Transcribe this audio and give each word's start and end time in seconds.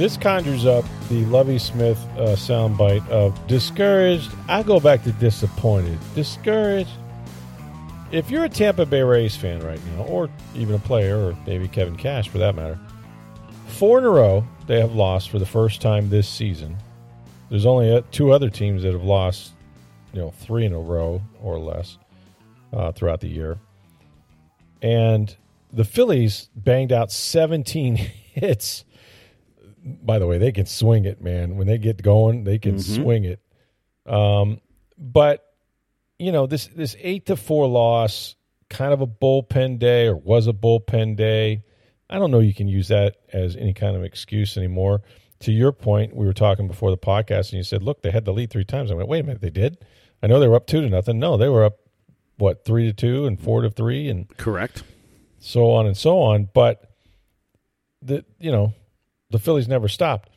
This 0.00 0.16
conjures 0.16 0.64
up 0.64 0.86
the 1.10 1.26
Lovie 1.26 1.58
Smith 1.58 2.02
uh, 2.16 2.28
soundbite 2.28 3.06
of 3.10 3.46
discouraged. 3.46 4.30
I 4.48 4.62
go 4.62 4.80
back 4.80 5.04
to 5.04 5.12
disappointed. 5.12 5.98
Discouraged. 6.14 6.88
If 8.10 8.30
you're 8.30 8.44
a 8.44 8.48
Tampa 8.48 8.86
Bay 8.86 9.02
Rays 9.02 9.36
fan 9.36 9.60
right 9.60 9.78
now, 9.88 10.04
or 10.04 10.30
even 10.54 10.74
a 10.74 10.78
player, 10.78 11.18
or 11.18 11.36
maybe 11.46 11.68
Kevin 11.68 11.96
Cash 11.96 12.30
for 12.30 12.38
that 12.38 12.54
matter, 12.54 12.78
four 13.66 13.98
in 13.98 14.04
a 14.04 14.08
row 14.08 14.42
they 14.66 14.80
have 14.80 14.94
lost 14.94 15.28
for 15.28 15.38
the 15.38 15.44
first 15.44 15.82
time 15.82 16.08
this 16.08 16.26
season. 16.26 16.78
There's 17.50 17.66
only 17.66 17.94
uh, 17.94 18.00
two 18.10 18.32
other 18.32 18.48
teams 18.48 18.84
that 18.84 18.94
have 18.94 19.04
lost, 19.04 19.52
you 20.14 20.20
know, 20.20 20.30
three 20.30 20.64
in 20.64 20.72
a 20.72 20.80
row 20.80 21.20
or 21.42 21.58
less 21.58 21.98
uh, 22.72 22.92
throughout 22.92 23.20
the 23.20 23.28
year. 23.28 23.58
And 24.80 25.36
the 25.70 25.84
Phillies 25.84 26.48
banged 26.56 26.90
out 26.90 27.12
17 27.12 27.96
hits 28.32 28.86
by 29.82 30.18
the 30.18 30.26
way, 30.26 30.38
they 30.38 30.52
can 30.52 30.66
swing 30.66 31.04
it, 31.04 31.22
man. 31.22 31.56
When 31.56 31.66
they 31.66 31.78
get 31.78 32.02
going, 32.02 32.44
they 32.44 32.58
can 32.58 32.76
mm-hmm. 32.76 33.02
swing 33.02 33.24
it. 33.24 33.40
Um, 34.06 34.60
but 34.98 35.46
you 36.18 36.32
know 36.32 36.46
this 36.46 36.66
this 36.68 36.96
eight 37.00 37.26
to 37.26 37.36
four 37.36 37.66
loss, 37.66 38.36
kind 38.68 38.92
of 38.92 39.00
a 39.00 39.06
bullpen 39.06 39.78
day, 39.78 40.06
or 40.06 40.16
was 40.16 40.46
a 40.46 40.52
bullpen 40.52 41.16
day. 41.16 41.64
I 42.08 42.18
don't 42.18 42.30
know. 42.30 42.40
You 42.40 42.54
can 42.54 42.68
use 42.68 42.88
that 42.88 43.16
as 43.32 43.56
any 43.56 43.72
kind 43.72 43.96
of 43.96 44.04
excuse 44.04 44.56
anymore. 44.56 45.02
To 45.40 45.52
your 45.52 45.72
point, 45.72 46.14
we 46.14 46.26
were 46.26 46.34
talking 46.34 46.66
before 46.66 46.90
the 46.90 46.98
podcast, 46.98 47.50
and 47.50 47.54
you 47.54 47.62
said, 47.62 47.82
"Look, 47.82 48.02
they 48.02 48.10
had 48.10 48.26
the 48.26 48.32
lead 48.32 48.50
three 48.50 48.64
times." 48.64 48.90
I 48.90 48.94
went, 48.94 49.08
"Wait 49.08 49.20
a 49.20 49.22
minute, 49.22 49.40
they 49.40 49.50
did." 49.50 49.78
I 50.22 50.26
know 50.26 50.38
they 50.38 50.48
were 50.48 50.56
up 50.56 50.66
two 50.66 50.82
to 50.82 50.88
nothing. 50.90 51.18
No, 51.18 51.38
they 51.38 51.48
were 51.48 51.64
up 51.64 51.78
what 52.36 52.64
three 52.64 52.86
to 52.86 52.92
two 52.92 53.26
and 53.26 53.40
four 53.40 53.62
to 53.62 53.70
three, 53.70 54.08
and 54.08 54.28
correct, 54.36 54.82
so 55.38 55.70
on 55.70 55.86
and 55.86 55.96
so 55.96 56.18
on. 56.18 56.48
But 56.52 56.90
the 58.02 58.24
you 58.38 58.52
know 58.52 58.74
the 59.30 59.38
Phillies 59.38 59.68
never 59.68 59.88
stopped. 59.88 60.30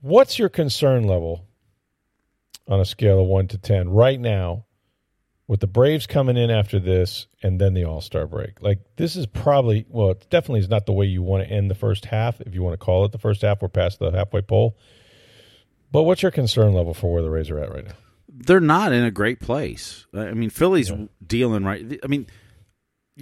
What's 0.00 0.38
your 0.38 0.48
concern 0.48 1.04
level 1.06 1.46
on 2.68 2.80
a 2.80 2.84
scale 2.84 3.20
of 3.20 3.26
one 3.26 3.48
to 3.48 3.58
ten 3.58 3.88
right 3.88 4.20
now 4.20 4.66
with 5.48 5.60
the 5.60 5.66
Braves 5.66 6.06
coming 6.06 6.36
in 6.36 6.50
after 6.50 6.80
this 6.80 7.28
and 7.42 7.60
then 7.60 7.74
the 7.74 7.84
All 7.84 8.00
Star 8.00 8.26
break? 8.26 8.60
Like 8.60 8.80
this 8.96 9.16
is 9.16 9.26
probably 9.26 9.86
well, 9.88 10.10
it 10.10 10.26
definitely 10.30 10.60
is 10.60 10.68
not 10.68 10.86
the 10.86 10.92
way 10.92 11.06
you 11.06 11.22
want 11.22 11.44
to 11.44 11.50
end 11.50 11.70
the 11.70 11.74
first 11.74 12.04
half, 12.04 12.40
if 12.40 12.54
you 12.54 12.62
want 12.62 12.74
to 12.74 12.84
call 12.84 13.04
it 13.04 13.12
the 13.12 13.18
first 13.18 13.42
half. 13.42 13.62
We're 13.62 13.68
past 13.68 13.98
the 13.98 14.10
halfway 14.10 14.42
pole. 14.42 14.76
But 15.90 16.02
what's 16.02 16.22
your 16.22 16.32
concern 16.32 16.72
level 16.74 16.94
for 16.94 17.12
where 17.12 17.22
the 17.22 17.30
Rays 17.30 17.48
are 17.50 17.58
at 17.58 17.72
right 17.72 17.86
now? 17.86 17.94
They're 18.28 18.60
not 18.60 18.92
in 18.92 19.04
a 19.04 19.10
great 19.10 19.40
place. 19.40 20.04
I 20.12 20.32
mean, 20.32 20.50
Phillies 20.50 20.90
yeah. 20.90 21.06
dealing 21.26 21.64
right. 21.64 21.98
I 22.02 22.06
mean, 22.06 22.26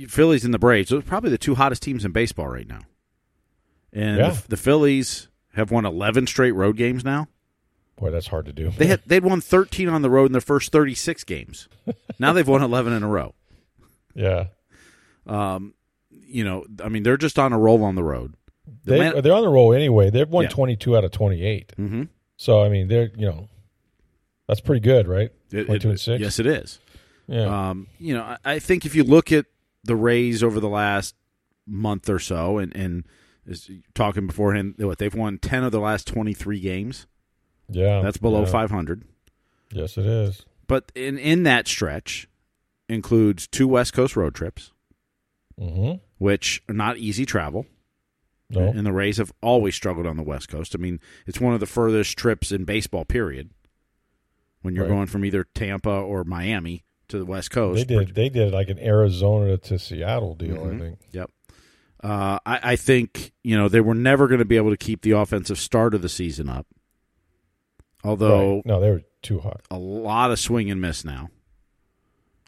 Phillies 0.08 0.44
and 0.44 0.52
the 0.52 0.58
Braves 0.58 0.92
are 0.92 1.02
probably 1.02 1.30
the 1.30 1.38
two 1.38 1.54
hottest 1.54 1.82
teams 1.82 2.04
in 2.04 2.10
baseball 2.10 2.48
right 2.48 2.66
now. 2.66 2.80
And 3.94 4.18
yeah. 4.18 4.30
the, 4.30 4.48
the, 4.48 4.56
Phillies 4.56 5.28
have 5.54 5.70
won 5.70 5.86
11 5.86 6.26
straight 6.26 6.52
road 6.52 6.76
games 6.76 7.04
now. 7.04 7.28
Boy, 7.96 8.10
that's 8.10 8.26
hard 8.26 8.46
to 8.46 8.52
do. 8.52 8.70
They 8.70 8.86
had 8.86 9.02
they'd 9.06 9.24
won 9.24 9.40
13 9.40 9.88
on 9.88 10.02
the 10.02 10.10
road 10.10 10.26
in 10.26 10.32
their 10.32 10.40
first 10.40 10.72
36 10.72 11.22
games. 11.24 11.68
now 12.18 12.32
they've 12.32 12.46
won 12.46 12.62
11 12.62 12.92
in 12.92 13.02
a 13.04 13.08
row. 13.08 13.34
Yeah. 14.14 14.46
Um, 15.26 15.74
you 16.10 16.44
know, 16.44 16.66
I 16.82 16.88
mean, 16.88 17.04
they're 17.04 17.16
just 17.16 17.38
on 17.38 17.52
a 17.52 17.58
roll 17.58 17.84
on 17.84 17.94
the 17.94 18.02
road. 18.02 18.34
The 18.84 18.92
they 18.92 18.98
man- 18.98 19.22
they're 19.22 19.32
on 19.32 19.42
the 19.42 19.48
roll 19.48 19.72
anyway. 19.72 20.10
They've 20.10 20.28
won 20.28 20.44
yeah. 20.44 20.50
22 20.50 20.96
out 20.96 21.04
of 21.04 21.12
28. 21.12 21.72
Mm-hmm. 21.78 22.02
So 22.36 22.62
I 22.62 22.68
mean, 22.68 22.88
they're 22.88 23.10
you 23.16 23.26
know, 23.26 23.48
that's 24.48 24.60
pretty 24.60 24.80
good, 24.80 25.06
right? 25.06 25.30
It, 25.52 25.66
22 25.66 25.72
it, 25.72 25.90
and 25.90 26.00
six. 26.00 26.20
Yes, 26.20 26.38
it 26.40 26.46
is. 26.46 26.80
Yeah. 27.28 27.70
Um, 27.70 27.86
you 27.98 28.14
know, 28.14 28.22
I, 28.22 28.38
I 28.44 28.58
think 28.58 28.84
if 28.84 28.94
you 28.94 29.04
look 29.04 29.30
at 29.32 29.46
the 29.84 29.96
Rays 29.96 30.42
over 30.42 30.60
the 30.60 30.68
last 30.68 31.14
month 31.66 32.08
or 32.08 32.18
so, 32.18 32.58
and 32.58 32.74
and 32.74 33.04
is 33.46 33.70
talking 33.94 34.26
beforehand. 34.26 34.74
What 34.78 34.98
they've 34.98 35.14
won 35.14 35.38
ten 35.38 35.64
of 35.64 35.72
the 35.72 35.80
last 35.80 36.06
twenty 36.06 36.34
three 36.34 36.60
games. 36.60 37.06
Yeah, 37.68 38.00
that's 38.02 38.18
below 38.18 38.40
yeah. 38.40 38.50
five 38.50 38.70
hundred. 38.70 39.04
Yes, 39.70 39.96
it 39.96 40.06
is. 40.06 40.44
But 40.66 40.92
in 40.94 41.18
in 41.18 41.42
that 41.44 41.68
stretch 41.68 42.28
includes 42.88 43.46
two 43.46 43.68
West 43.68 43.92
Coast 43.92 44.16
road 44.16 44.34
trips, 44.34 44.72
mm-hmm. 45.60 45.98
which 46.18 46.62
are 46.68 46.74
not 46.74 46.98
easy 46.98 47.26
travel. 47.26 47.66
No. 48.50 48.68
And 48.68 48.86
the 48.86 48.92
Rays 48.92 49.16
have 49.16 49.32
always 49.40 49.74
struggled 49.74 50.06
on 50.06 50.16
the 50.16 50.22
West 50.22 50.48
Coast. 50.48 50.76
I 50.76 50.78
mean, 50.78 51.00
it's 51.26 51.40
one 51.40 51.54
of 51.54 51.60
the 51.60 51.66
furthest 51.66 52.16
trips 52.16 52.52
in 52.52 52.64
baseball. 52.64 53.04
Period. 53.04 53.50
When 54.60 54.74
you're 54.74 54.84
right. 54.84 54.90
going 54.90 55.06
from 55.06 55.24
either 55.24 55.44
Tampa 55.54 55.90
or 55.90 56.24
Miami 56.24 56.84
to 57.08 57.18
the 57.18 57.24
West 57.24 57.50
Coast, 57.50 57.88
they 57.88 57.96
did. 57.96 58.14
They 58.14 58.28
did 58.28 58.52
like 58.52 58.68
an 58.68 58.78
Arizona 58.78 59.56
to 59.56 59.78
Seattle 59.78 60.34
deal. 60.34 60.58
Mm-hmm. 60.58 60.76
I 60.76 60.78
think. 60.78 60.98
Yep. 61.10 61.30
Uh, 62.04 62.38
I, 62.44 62.60
I, 62.62 62.76
think 62.76 63.32
you 63.42 63.56
know 63.56 63.66
they 63.66 63.80
were 63.80 63.94
never 63.94 64.28
going 64.28 64.40
to 64.40 64.44
be 64.44 64.58
able 64.58 64.68
to 64.68 64.76
keep 64.76 65.00
the 65.00 65.12
offensive 65.12 65.58
start 65.58 65.94
of 65.94 66.02
the 66.02 66.08
season 66.10 66.50
up. 66.50 66.66
Although 68.04 68.56
right. 68.56 68.66
no, 68.66 68.78
they 68.78 68.90
were 68.90 69.02
too 69.22 69.40
hot. 69.40 69.62
A 69.70 69.78
lot 69.78 70.30
of 70.30 70.38
swing 70.38 70.70
and 70.70 70.82
miss 70.82 71.02
now. 71.02 71.30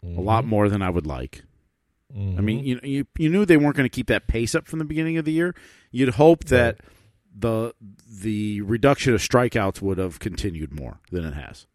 Mm-hmm. 0.05 0.19
A 0.19 0.21
lot 0.21 0.41
mm-hmm. 0.41 0.51
more 0.51 0.69
than 0.69 0.83
I 0.83 0.91
would 0.91 1.07
like. 1.07 1.43
Mm-hmm. 2.15 2.37
I 2.37 2.41
mean, 2.41 2.65
you 2.65 2.79
you 2.83 3.07
you 3.17 3.29
knew 3.29 3.45
they 3.45 3.57
weren't 3.57 3.75
going 3.75 3.89
to 3.89 3.95
keep 3.95 4.05
that 4.07 4.27
pace 4.27 4.53
up 4.53 4.67
from 4.67 4.77
the 4.77 4.85
beginning 4.85 5.17
of 5.17 5.25
the 5.25 5.31
year. 5.31 5.55
You'd 5.89 6.13
hope 6.13 6.45
that 6.45 6.75
right. 6.75 6.91
the 7.35 7.73
the 8.07 8.61
reduction 8.61 9.15
of 9.15 9.21
strikeouts 9.21 9.81
would 9.81 9.97
have 9.97 10.19
continued 10.19 10.71
more 10.71 10.99
than 11.11 11.25
it 11.25 11.33
has. 11.33 11.65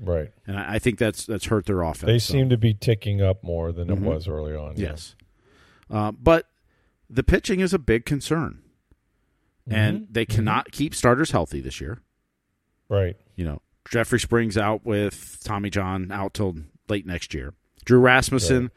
Right, 0.00 0.32
and 0.46 0.58
I, 0.58 0.76
I 0.76 0.78
think 0.78 0.98
that's 0.98 1.26
that's 1.26 1.44
hurt 1.44 1.66
their 1.66 1.82
offense. 1.82 2.06
They 2.06 2.18
so. 2.18 2.32
seem 2.32 2.48
to 2.48 2.56
be 2.56 2.72
ticking 2.72 3.20
up 3.20 3.44
more 3.44 3.70
than 3.70 3.88
mm-hmm. 3.88 4.02
it 4.02 4.08
was 4.08 4.26
early 4.26 4.56
on. 4.56 4.74
Yes, 4.76 5.14
yeah. 5.90 6.08
uh, 6.08 6.12
but 6.12 6.46
the 7.12 7.22
pitching 7.22 7.60
is 7.60 7.74
a 7.74 7.78
big 7.78 8.04
concern. 8.04 8.62
Mm-hmm. 9.68 9.78
And 9.78 10.06
they 10.10 10.24
mm-hmm. 10.24 10.34
cannot 10.34 10.66
mm-hmm. 10.66 10.76
keep 10.76 10.94
starters 10.94 11.30
healthy 11.30 11.60
this 11.60 11.80
year. 11.80 12.00
Right. 12.88 13.16
You 13.36 13.44
know, 13.44 13.62
Jeffrey 13.88 14.18
Springs 14.18 14.56
out 14.56 14.84
with 14.84 15.40
Tommy 15.44 15.70
John 15.70 16.10
out 16.10 16.34
till 16.34 16.56
late 16.88 17.06
next 17.06 17.34
year. 17.34 17.54
Drew 17.84 18.00
Rasmussen, 18.00 18.62
right. 18.62 18.70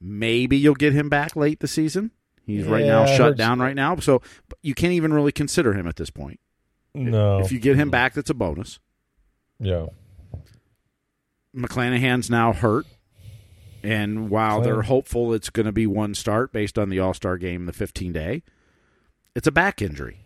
maybe 0.00 0.56
you'll 0.56 0.74
get 0.74 0.92
him 0.92 1.08
back 1.08 1.36
late 1.36 1.60
the 1.60 1.68
season. 1.68 2.10
He's 2.46 2.66
yeah, 2.66 2.72
right 2.72 2.84
now 2.84 3.06
shut 3.06 3.38
down 3.38 3.58
right 3.58 3.74
now, 3.74 3.96
so 3.96 4.20
you 4.60 4.74
can't 4.74 4.92
even 4.92 5.14
really 5.14 5.32
consider 5.32 5.72
him 5.72 5.86
at 5.86 5.96
this 5.96 6.10
point. 6.10 6.40
No. 6.94 7.38
If 7.38 7.50
you 7.52 7.58
get 7.58 7.76
him 7.76 7.90
back, 7.90 8.12
that's 8.12 8.28
a 8.28 8.34
bonus. 8.34 8.78
Yeah. 9.58 9.86
McClanahan's 11.56 12.28
now 12.28 12.52
hurt. 12.52 12.86
And 13.84 14.30
while 14.30 14.62
they're 14.62 14.82
hopeful 14.82 15.34
it's 15.34 15.50
going 15.50 15.66
to 15.66 15.72
be 15.72 15.86
one 15.86 16.14
start 16.14 16.52
based 16.52 16.78
on 16.78 16.88
the 16.88 16.98
All 17.00 17.12
Star 17.12 17.36
game, 17.36 17.66
the 17.66 17.72
15 17.72 18.14
day, 18.14 18.42
it's 19.34 19.46
a 19.46 19.52
back 19.52 19.82
injury. 19.82 20.24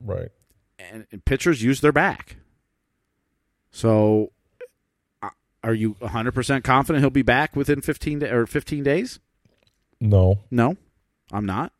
Right. 0.00 0.30
And, 0.78 1.06
and 1.12 1.22
pitchers 1.22 1.62
use 1.62 1.82
their 1.82 1.92
back. 1.92 2.36
So 3.70 4.32
uh, 5.22 5.28
are 5.62 5.74
you 5.74 5.96
100% 5.96 6.64
confident 6.64 7.02
he'll 7.02 7.10
be 7.10 7.20
back 7.20 7.54
within 7.54 7.82
15 7.82 8.20
day, 8.20 8.30
or 8.30 8.46
15 8.46 8.82
days? 8.82 9.20
No. 10.00 10.38
No, 10.50 10.78
I'm 11.30 11.44
not. 11.44 11.72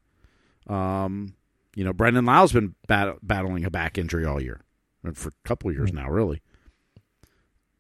Um, 0.67 1.35
you 1.75 1.85
know, 1.85 1.95
Brandon 1.95 2.27
Lowe's 2.27 2.53
been 2.53 2.75
bat- 2.87 3.17
battling 3.23 3.65
a 3.65 3.71
back 3.71 3.97
injury 3.97 4.27
all 4.27 4.43
year, 4.43 4.61
for 5.15 5.31
a 5.31 5.49
couple 5.49 5.73
years 5.73 5.89
hmm. 5.89 5.97
now, 5.97 6.11
really. 6.11 6.43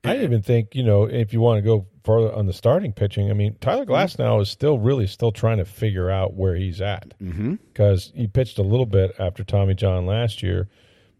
I 0.02 0.18
even 0.18 0.42
think 0.42 0.74
you 0.74 0.82
know 0.82 1.04
if 1.04 1.32
you 1.32 1.40
want 1.40 1.58
to 1.58 1.62
go 1.62 1.86
further 2.04 2.32
on 2.32 2.46
the 2.46 2.52
starting 2.52 2.92
pitching, 2.92 3.30
I 3.30 3.34
mean 3.34 3.56
Tyler 3.60 3.86
Glasnow 3.86 4.40
is 4.42 4.48
still 4.48 4.78
really 4.78 5.06
still 5.06 5.32
trying 5.32 5.58
to 5.58 5.64
figure 5.64 6.10
out 6.10 6.34
where 6.34 6.54
he's 6.54 6.80
at 6.80 7.14
because 7.18 8.08
mm-hmm. 8.08 8.18
he 8.18 8.26
pitched 8.26 8.58
a 8.58 8.62
little 8.62 8.86
bit 8.86 9.14
after 9.18 9.44
Tommy 9.44 9.74
John 9.74 10.06
last 10.06 10.42
year, 10.42 10.68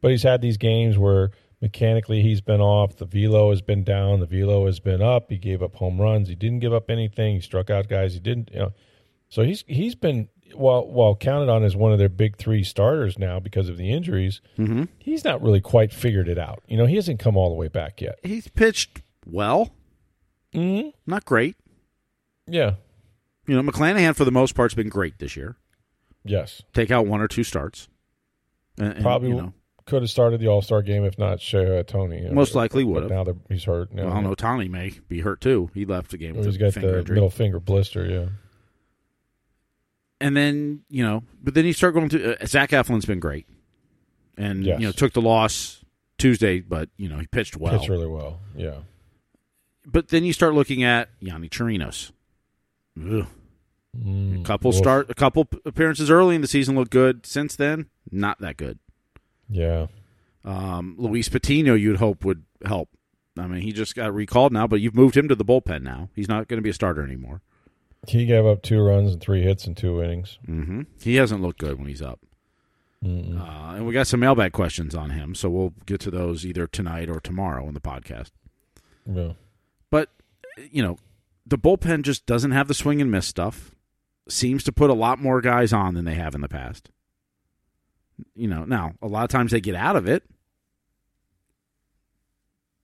but 0.00 0.10
he's 0.10 0.22
had 0.22 0.40
these 0.40 0.56
games 0.56 0.98
where 0.98 1.30
mechanically 1.60 2.22
he's 2.22 2.40
been 2.40 2.60
off, 2.60 2.96
the 2.96 3.06
velo 3.06 3.50
has 3.50 3.62
been 3.62 3.84
down, 3.84 4.20
the 4.20 4.26
velo 4.26 4.66
has 4.66 4.80
been 4.80 5.00
up. 5.00 5.30
He 5.30 5.38
gave 5.38 5.62
up 5.62 5.76
home 5.76 6.00
runs, 6.00 6.28
he 6.28 6.34
didn't 6.34 6.58
give 6.58 6.72
up 6.72 6.90
anything, 6.90 7.36
he 7.36 7.40
struck 7.40 7.70
out 7.70 7.88
guys, 7.88 8.14
he 8.14 8.20
didn't, 8.20 8.50
you 8.52 8.58
know. 8.58 8.72
So 9.28 9.42
he's 9.42 9.64
he's 9.66 9.94
been 9.94 10.28
while 10.54 10.86
while 10.86 11.16
counted 11.16 11.48
on 11.48 11.64
as 11.64 11.74
one 11.74 11.92
of 11.92 11.98
their 11.98 12.10
big 12.10 12.36
three 12.36 12.64
starters 12.64 13.18
now 13.18 13.40
because 13.40 13.68
of 13.68 13.78
the 13.78 13.90
injuries, 13.90 14.40
mm-hmm. 14.58 14.84
he's 14.98 15.24
not 15.24 15.40
really 15.40 15.60
quite 15.60 15.92
figured 15.92 16.28
it 16.28 16.38
out. 16.38 16.62
You 16.66 16.76
know, 16.76 16.86
he 16.86 16.96
hasn't 16.96 17.20
come 17.20 17.36
all 17.36 17.48
the 17.48 17.54
way 17.54 17.68
back 17.68 18.00
yet. 18.00 18.18
He's 18.22 18.48
pitched 18.48 19.00
well, 19.24 19.70
mm-hmm. 20.54 20.88
not 21.06 21.24
great. 21.24 21.56
Yeah, 22.46 22.74
You 23.46 23.60
know, 23.60 23.70
McClanahan 23.70 24.16
for 24.16 24.24
the 24.24 24.30
most 24.32 24.54
part's 24.54 24.74
been 24.74 24.88
great 24.88 25.18
this 25.18 25.36
year. 25.36 25.56
Yes, 26.24 26.62
Take 26.72 26.90
out 26.90 27.06
one 27.06 27.20
or 27.20 27.28
two 27.28 27.44
starts. 27.44 27.88
And, 28.78 28.94
and, 28.94 29.02
probably 29.02 29.28
you 29.30 29.36
know, 29.36 29.52
could 29.86 30.02
have 30.02 30.10
started 30.10 30.40
the 30.40 30.48
All 30.48 30.62
Star 30.62 30.82
game 30.82 31.04
if 31.04 31.18
not 31.18 31.38
Shohei 31.38 31.84
Ohtani. 31.84 32.24
know, 32.24 32.32
Most 32.32 32.54
likely 32.54 32.84
would've. 32.84 33.10
Now 33.10 33.24
that 33.24 33.36
he's 33.48 33.64
hurt. 33.64 33.92
Now 33.92 34.08
I 34.08 34.14
don't 34.14 34.24
know. 34.24 34.34
Ohtani 34.34 34.68
may 34.70 34.90
be 35.08 35.20
hurt 35.20 35.40
too. 35.40 35.70
He 35.74 35.84
left 35.84 36.10
the 36.10 36.18
game 36.18 36.36
with 36.36 36.46
He's 36.46 36.56
a 36.56 36.58
got 36.58 36.72
finger 36.74 36.92
the 36.92 36.98
injury. 37.00 37.14
middle 37.14 37.30
finger 37.30 37.60
blister. 37.60 38.04
Yeah. 38.06 38.26
and 40.20 40.36
then 40.36 40.82
you 40.88 41.04
know, 41.04 41.24
but 41.42 41.54
then 41.54 41.64
you 41.66 41.72
start 41.72 41.94
going 41.94 42.08
to 42.10 42.40
uh, 42.42 42.46
Zach 42.46 42.70
Eflin's 42.70 43.04
been 43.06 43.20
great, 43.20 43.46
and 44.36 44.64
Yes. 44.64 44.80
you 44.80 44.86
know 44.86 44.92
took 44.92 45.12
the 45.12 45.22
loss 45.22 45.84
Tuesday, 46.18 46.60
but 46.60 46.88
you 46.96 47.08
know 47.08 47.18
he 47.18 47.26
pitched 47.26 47.56
well. 47.56 47.78
Pitched 47.78 47.88
really 47.90 48.06
well. 48.08 48.40
Yeah. 48.56 48.78
But 49.84 50.08
then 50.08 50.24
you 50.24 50.32
start 50.32 50.54
looking 50.54 50.82
at 50.82 51.08
Yonny 51.20 51.48
Chirinos. 51.50 52.12
Ugh. 53.00 53.26
Mm, 53.98 54.40
A 54.40 54.44
couple 54.44 54.70
oof. 54.70 54.76
start, 54.76 55.10
a 55.10 55.14
couple 55.14 55.46
appearances 55.66 56.10
early 56.10 56.34
in 56.34 56.40
the 56.40 56.46
season 56.48 56.74
look 56.76 56.88
good. 56.90 57.26
Since 57.26 57.56
then, 57.56 57.86
not 58.10 58.38
that 58.40 58.56
good. 58.56 58.78
Yeah. 59.50 59.88
Um, 60.44 60.94
Luis 60.98 61.28
Patino, 61.28 61.74
you'd 61.74 61.98
hope 61.98 62.24
would 62.24 62.44
help. 62.64 62.88
I 63.38 63.46
mean, 63.46 63.62
he 63.62 63.72
just 63.72 63.94
got 63.94 64.14
recalled 64.14 64.52
now, 64.52 64.66
but 64.66 64.80
you've 64.80 64.94
moved 64.94 65.16
him 65.16 65.28
to 65.28 65.34
the 65.34 65.44
bullpen 65.44 65.82
now. 65.82 66.08
He's 66.14 66.28
not 66.28 66.48
going 66.48 66.58
to 66.58 66.62
be 66.62 66.70
a 66.70 66.74
starter 66.74 67.02
anymore. 67.04 67.42
He 68.08 68.24
gave 68.26 68.44
up 68.46 68.62
two 68.62 68.80
runs 68.82 69.12
and 69.12 69.20
three 69.20 69.42
hits 69.42 69.66
in 69.66 69.74
two 69.74 70.02
innings. 70.02 70.38
hmm 70.44 70.82
He 71.00 71.16
hasn't 71.16 71.42
looked 71.42 71.58
good 71.60 71.78
when 71.78 71.88
he's 71.88 72.02
up. 72.02 72.20
Uh, 73.04 73.74
and 73.74 73.86
we 73.86 73.92
got 73.92 74.06
some 74.06 74.20
mailbag 74.20 74.52
questions 74.52 74.94
on 74.94 75.10
him, 75.10 75.34
so 75.34 75.50
we'll 75.50 75.74
get 75.86 76.00
to 76.00 76.10
those 76.10 76.46
either 76.46 76.66
tonight 76.68 77.08
or 77.10 77.18
tomorrow 77.20 77.66
in 77.66 77.74
the 77.74 77.80
podcast. 77.80 78.30
Yeah. 79.06 79.32
But 79.92 80.08
you 80.70 80.82
know, 80.82 80.96
the 81.46 81.58
bullpen 81.58 82.02
just 82.02 82.24
doesn't 82.26 82.50
have 82.50 82.66
the 82.66 82.74
swing 82.74 83.00
and 83.00 83.10
miss 83.10 83.26
stuff. 83.26 83.70
Seems 84.28 84.64
to 84.64 84.72
put 84.72 84.90
a 84.90 84.94
lot 84.94 85.20
more 85.20 85.40
guys 85.40 85.72
on 85.72 85.94
than 85.94 86.04
they 86.06 86.14
have 86.14 86.34
in 86.34 86.40
the 86.40 86.48
past. 86.48 86.88
You 88.34 88.48
know, 88.48 88.64
now 88.64 88.94
a 89.02 89.06
lot 89.06 89.24
of 89.24 89.28
times 89.30 89.52
they 89.52 89.60
get 89.60 89.74
out 89.74 89.94
of 89.96 90.08
it. 90.08 90.24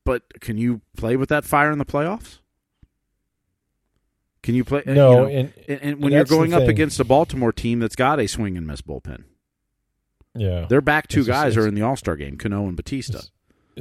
But 0.04 0.40
can 0.40 0.56
you 0.58 0.80
play 0.96 1.16
with 1.16 1.28
that 1.28 1.44
fire 1.44 1.70
in 1.70 1.78
the 1.78 1.84
playoffs? 1.84 2.38
Can 4.42 4.54
you 4.54 4.64
play? 4.64 4.82
uh, 4.86 4.92
No, 4.94 5.10
you 5.10 5.16
know, 5.16 5.26
and, 5.26 5.52
and, 5.68 5.80
and 5.82 6.02
when 6.02 6.12
you're 6.12 6.24
going 6.24 6.52
up 6.54 6.62
against 6.68 7.00
a 7.00 7.04
Baltimore 7.04 7.52
team 7.52 7.78
that's 7.80 7.96
got 7.96 8.18
a 8.20 8.26
swing 8.26 8.56
and 8.56 8.66
miss 8.66 8.80
bullpen, 8.80 9.24
yeah, 10.34 10.66
their 10.68 10.80
back 10.80 11.08
two 11.08 11.20
It's 11.20 11.26
just- 11.26 11.36
guys 11.42 11.56
are 11.56 11.66
in 11.66 11.74
the 11.74 11.82
All 11.82 11.96
Star 11.96 12.16
game, 12.16 12.36
Cano 12.36 12.66
and 12.66 12.76
Bautista. 12.76 13.18
It's- 13.18 13.30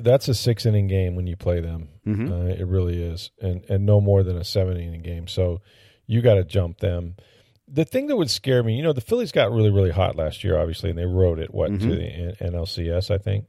that's 0.03 0.27
a 0.27 0.33
six 0.33 0.65
inning 0.65 0.87
game 0.87 1.15
when 1.15 1.27
you 1.27 1.35
play 1.35 1.59
them. 1.61 1.89
hmm 2.03 2.31
Uh, 2.31 2.45
it 2.47 2.65
really 2.67 3.01
is, 3.01 3.31
and 3.41 3.63
and 3.69 3.85
no 3.85 3.99
more 4.01 4.23
than 4.23 4.37
a 4.37 4.43
seven 4.43 4.77
inning 4.77 5.01
game. 5.01 5.27
So 5.27 5.61
you 6.05 6.21
got 6.21 6.35
to 6.35 6.43
jump 6.43 6.79
them. 6.79 7.15
The 7.67 7.83
thing 7.85 8.07
that 8.07 8.15
would 8.15 8.29
scare 8.29 8.63
me, 8.63 8.75
you 8.77 8.83
know, 8.83 8.93
the 8.93 9.01
Phillies 9.01 9.31
got 9.31 9.51
really 9.51 9.69
really 9.71 9.91
hot 9.91 10.15
last 10.15 10.43
year, 10.43 10.57
obviously, 10.59 10.89
and 10.89 10.97
they 10.97 11.05
rode 11.05 11.39
it 11.39 11.53
what 11.53 11.67
to 11.67 11.73
Mhm. 11.85 11.97
the 11.97 12.03
N- 12.05 12.35
NLCS, 12.53 13.11
I 13.11 13.17
think. 13.17 13.45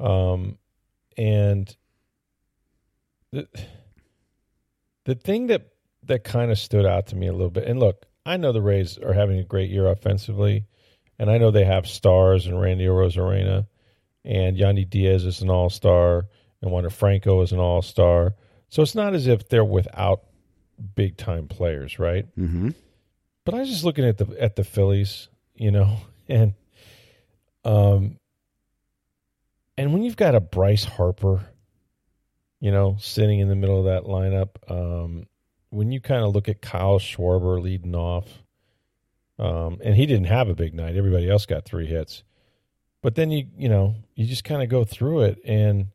Um, 0.00 0.58
and 1.16 1.74
the 3.32 3.46
the 5.04 5.14
thing 5.14 5.48
that 5.48 5.68
that 6.04 6.24
kind 6.24 6.50
of 6.50 6.58
stood 6.58 6.84
out 6.86 7.06
to 7.08 7.16
me 7.16 7.26
a 7.28 7.32
little 7.32 7.50
bit, 7.50 7.64
and 7.68 7.80
look, 7.80 8.04
I 8.26 8.36
know 8.36 8.52
the 8.52 8.60
Rays 8.62 8.98
are 8.98 9.12
having 9.12 9.38
a 9.38 9.44
great 9.44 9.70
year 9.70 9.86
offensively, 9.88 10.66
and 11.18 11.30
I 11.30 11.38
know 11.38 11.50
they 11.50 11.64
have 11.64 11.86
stars 11.86 12.46
and 12.46 12.60
Randy 12.60 12.84
Arozarena, 12.86 13.66
and 14.24 14.56
Yandy 14.56 14.88
Diaz 14.88 15.24
is 15.24 15.42
an 15.42 15.50
all 15.50 15.70
star, 15.70 16.26
and 16.62 16.70
Wander 16.70 16.90
Franco 16.90 17.42
is 17.42 17.52
an 17.52 17.58
all 17.58 17.82
star. 17.82 18.34
So 18.68 18.82
it's 18.82 18.94
not 18.94 19.14
as 19.14 19.26
if 19.26 19.48
they're 19.48 19.64
without 19.64 20.22
big 20.94 21.16
time 21.16 21.46
players, 21.48 21.98
right? 21.98 22.26
hmm 22.34 22.70
But 23.44 23.54
I 23.54 23.60
was 23.60 23.68
just 23.68 23.84
looking 23.84 24.04
at 24.04 24.18
the 24.18 24.26
at 24.40 24.56
the 24.56 24.64
Phillies, 24.64 25.28
you 25.54 25.70
know, 25.70 25.98
and 26.28 26.54
um 27.64 28.18
and 29.76 29.92
when 29.92 30.02
you've 30.02 30.16
got 30.16 30.34
a 30.34 30.40
Bryce 30.40 30.84
Harper, 30.84 31.44
you 32.60 32.70
know, 32.70 32.96
sitting 33.00 33.40
in 33.40 33.48
the 33.48 33.56
middle 33.56 33.78
of 33.78 33.86
that 33.86 34.04
lineup, 34.04 34.70
um, 34.70 35.26
when 35.70 35.90
you 35.90 36.00
kind 36.00 36.24
of 36.24 36.32
look 36.32 36.48
at 36.48 36.62
Kyle 36.62 36.98
Schwarber 37.00 37.60
leading 37.60 37.94
off, 37.94 38.28
um, 39.38 39.78
and 39.82 39.96
he 39.96 40.06
didn't 40.06 40.26
have 40.26 40.48
a 40.48 40.54
big 40.54 40.74
night. 40.74 40.96
Everybody 40.96 41.28
else 41.28 41.44
got 41.44 41.64
three 41.64 41.86
hits. 41.86 42.22
But 43.04 43.16
then 43.16 43.30
you 43.30 43.46
you 43.58 43.68
know, 43.68 43.96
you 44.14 44.24
just 44.26 44.44
kind 44.44 44.62
of 44.62 44.70
go 44.70 44.82
through 44.82 45.24
it 45.24 45.38
and 45.44 45.88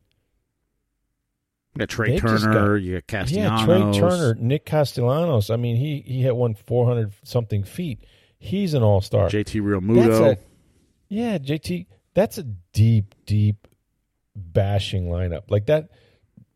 You 1.74 1.80
got 1.80 1.88
Trea 1.88 2.20
Turner, 2.20 2.52
got- 2.52 2.74
you 2.82 3.00
got 3.06 3.30
yeah, 3.32 3.48
Castellanos. 3.48 3.96
Trea 3.96 4.08
Turner, 4.08 4.34
Nick 4.36 4.64
Castellanos. 4.64 5.50
I 5.50 5.56
mean, 5.56 5.74
he 5.74 6.02
he 6.06 6.22
hit 6.22 6.36
one 6.36 6.54
four 6.54 6.86
hundred 6.86 7.12
something 7.24 7.64
feet. 7.64 8.04
He's 8.38 8.74
an 8.74 8.84
all 8.84 9.00
star. 9.00 9.28
JT 9.28 9.60
Realmuto. 9.60 10.06
That's 10.06 10.38
a, 10.40 10.44
yeah, 11.08 11.36
JT. 11.38 11.86
That's 12.14 12.38
a 12.38 12.44
deep, 12.72 13.16
deep 13.26 13.66
bashing 14.36 15.06
lineup. 15.06 15.50
Like 15.50 15.66
that, 15.66 15.88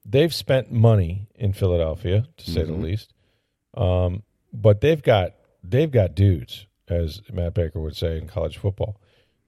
they've 0.05 0.33
spent 0.33 0.71
money 0.71 1.27
in 1.35 1.53
Philadelphia, 1.53 2.27
to 2.37 2.51
say 2.51 2.63
the 2.63 2.73
Mhm. 2.75 2.83
least. 2.83 3.13
Um, 3.77 4.23
but 4.53 4.81
they've 4.81 5.03
got 5.03 5.35
they've 5.65 5.91
got 5.91 6.15
dudes, 6.15 6.67
as 6.87 7.23
Matt 7.33 7.55
Baker 7.55 7.81
would 7.81 7.97
say 7.97 8.19
in 8.19 8.29
college 8.29 8.57
football. 8.57 9.01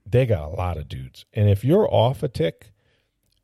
They 0.09 0.25
got 0.25 0.45
a 0.45 0.55
lot 0.55 0.77
of 0.77 0.87
dudes, 0.87 1.25
and 1.33 1.49
if 1.49 1.65
you're 1.65 1.91
off 1.93 2.23
a 2.23 2.27
tick, 2.27 2.71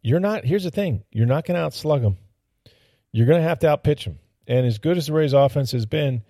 you're 0.02 0.20
not. 0.20 0.46
Here's 0.46 0.64
the 0.64 0.72
thing: 0.72 1.04
you're 1.12 1.26
not 1.26 1.46
going 1.46 1.56
to 1.56 1.68
outslug 1.68 2.02
them. 2.02 2.18
You're 3.12 3.28
going 3.28 3.42
to 3.42 3.48
have 3.48 3.60
to 3.60 3.68
outpitch 3.68 4.06
them. 4.06 4.20
And 4.48 4.66
as 4.66 4.80
good 4.80 4.98
as 4.98 5.08
the 5.08 5.14
Rays' 5.14 5.34
offense 5.34 5.72
has 5.72 5.86
been, 5.86 6.24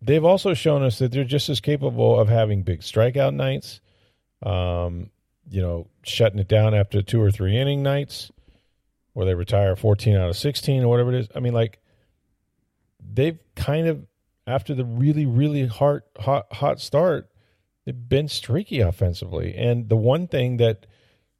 they've 0.00 0.24
also 0.24 0.54
shown 0.54 0.82
us 0.82 0.98
that 0.98 1.12
they're 1.12 1.24
just 1.24 1.48
as 1.48 1.60
capable 1.60 2.18
of 2.18 2.28
having 2.28 2.62
big 2.62 2.80
strikeout 2.80 3.34
nights, 3.34 3.80
um, 4.42 5.10
you 5.48 5.60
know, 5.60 5.88
shutting 6.02 6.38
it 6.38 6.48
down 6.48 6.74
after 6.74 7.02
two 7.02 7.20
or 7.20 7.30
three 7.30 7.56
inning 7.56 7.82
nights 7.82 8.30
where 9.14 9.26
they 9.26 9.34
retire 9.34 9.74
14 9.74 10.14
out 10.14 10.28
of 10.28 10.36
16 10.36 10.82
or 10.82 10.88
whatever 10.88 11.14
it 11.14 11.20
is. 11.20 11.28
I 11.34 11.40
mean, 11.40 11.54
like, 11.54 11.80
they've 13.00 13.38
kind 13.54 13.88
of, 13.88 14.06
after 14.46 14.74
the 14.74 14.84
really, 14.84 15.24
really 15.24 15.66
hard, 15.66 16.02
hot, 16.18 16.52
hot 16.52 16.80
start, 16.80 17.30
they've 17.86 18.08
been 18.08 18.28
streaky 18.28 18.80
offensively. 18.80 19.56
And 19.56 19.88
the 19.88 19.96
one 19.96 20.26
thing 20.26 20.58
that 20.58 20.86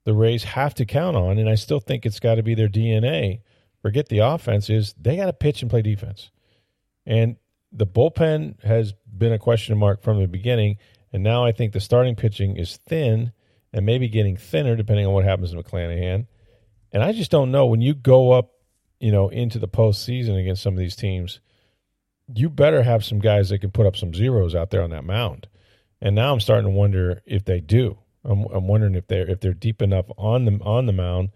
the 0.05 0.15
Rays 0.15 0.45
have 0.45 0.75
to 0.77 0.87
count 0.87 1.17
on, 1.17 1.39
and 1.39 1.49
I 1.49 1.57
still 1.57 1.81
think 1.81 2.07
it's 2.07 2.21
got 2.21 2.37
to 2.37 2.43
be 2.43 2.55
their 2.55 2.69
DNA, 2.69 3.41
forget 3.83 4.09
the 4.09 4.21
offense, 4.21 4.71
is 4.71 4.95
they 4.99 5.17
got 5.17 5.27
to 5.27 5.33
pitch 5.33 5.61
and 5.61 5.71
play 5.71 5.83
defense. 5.83 6.31
And 7.05 7.37
the 7.73 7.87
bullpen 7.87 8.63
has 8.63 8.95
been 9.19 9.33
a 9.33 9.39
question 9.39 9.77
mark 9.77 10.03
from 10.03 10.21
the 10.21 10.29
beginning. 10.29 10.79
And 11.13 11.23
now 11.23 11.45
I 11.45 11.53
think 11.53 11.73
the 11.73 11.81
starting 11.81 12.15
pitching 12.15 12.57
is 12.57 12.77
thin 12.77 13.33
and 13.73 13.85
maybe 13.85 14.09
getting 14.09 14.37
thinner 14.37 14.77
depending 14.77 15.07
on 15.07 15.13
what 15.13 15.25
happens 15.25 15.51
to 15.51 15.57
McClanahan. 15.57 16.27
And 16.93 17.03
I 17.03 17.13
just 17.13 17.31
don't 17.31 17.51
know 17.51 17.67
when 17.67 17.81
you 17.81 17.95
go 17.95 18.33
up, 18.33 18.53
you 19.01 19.11
know, 19.13 19.29
into 19.29 19.59
the 19.59 19.69
postseason 19.69 20.41
against 20.41 20.63
some 20.63 20.75
of 20.75 20.79
these 20.79 20.97
teams, 20.97 21.41
you 22.33 22.49
better 22.49 22.83
have 22.83 23.05
some 23.05 23.19
guys 23.19 23.51
that 23.51 23.59
can 23.59 23.71
put 23.71 23.87
up 23.87 23.97
some 23.97 24.15
zeros 24.15 24.55
out 24.55 24.71
there 24.71 24.83
on 24.83 24.91
that 24.91 25.05
mound. 25.05 25.49
And 26.01 26.15
now 26.15 26.33
I'm 26.33 26.41
starting 26.41 26.67
to 26.67 26.71
wonder 26.77 27.23
if 27.27 27.45
they 27.45 27.61
do. 27.61 27.99
I'm, 28.25 28.45
I'm 28.53 28.67
wondering 28.67 28.95
if 28.95 29.07
they're 29.07 29.29
if 29.29 29.41
they're 29.41 29.55
deep 29.55 29.83
enough 29.83 30.07
on 30.19 30.45
the 30.45 30.59
on 30.63 30.87
the 30.87 30.93
mound 30.93 31.31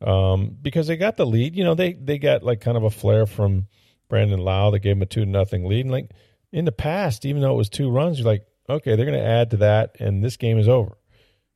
um, 0.00 0.56
because 0.60 0.86
they 0.86 0.96
got 0.96 1.16
the 1.16 1.26
lead. 1.26 1.56
You 1.56 1.64
know, 1.64 1.74
they 1.74 1.92
they 1.92 2.18
got 2.18 2.42
like 2.42 2.60
kind 2.60 2.76
of 2.76 2.84
a 2.84 2.90
flare 2.90 3.26
from 3.26 3.66
Brandon 4.08 4.40
Lowe 4.40 4.70
that 4.70 4.80
gave 4.80 4.96
them 4.96 5.02
a 5.02 5.06
two 5.06 5.26
nothing 5.26 5.66
lead. 5.66 5.84
And 5.84 5.92
like 5.92 6.10
in 6.52 6.64
the 6.64 6.72
past, 6.72 7.24
even 7.24 7.42
though 7.42 7.52
it 7.52 7.58
was 7.58 7.68
two 7.68 7.90
runs, 7.90 8.18
you're 8.18 8.26
like, 8.26 8.46
okay, 8.68 8.96
they're 8.96 9.06
going 9.06 9.18
to 9.18 9.24
add 9.24 9.50
to 9.50 9.56
that, 9.58 9.96
and 9.98 10.22
this 10.22 10.36
game 10.36 10.58
is 10.58 10.68
over. 10.68 10.96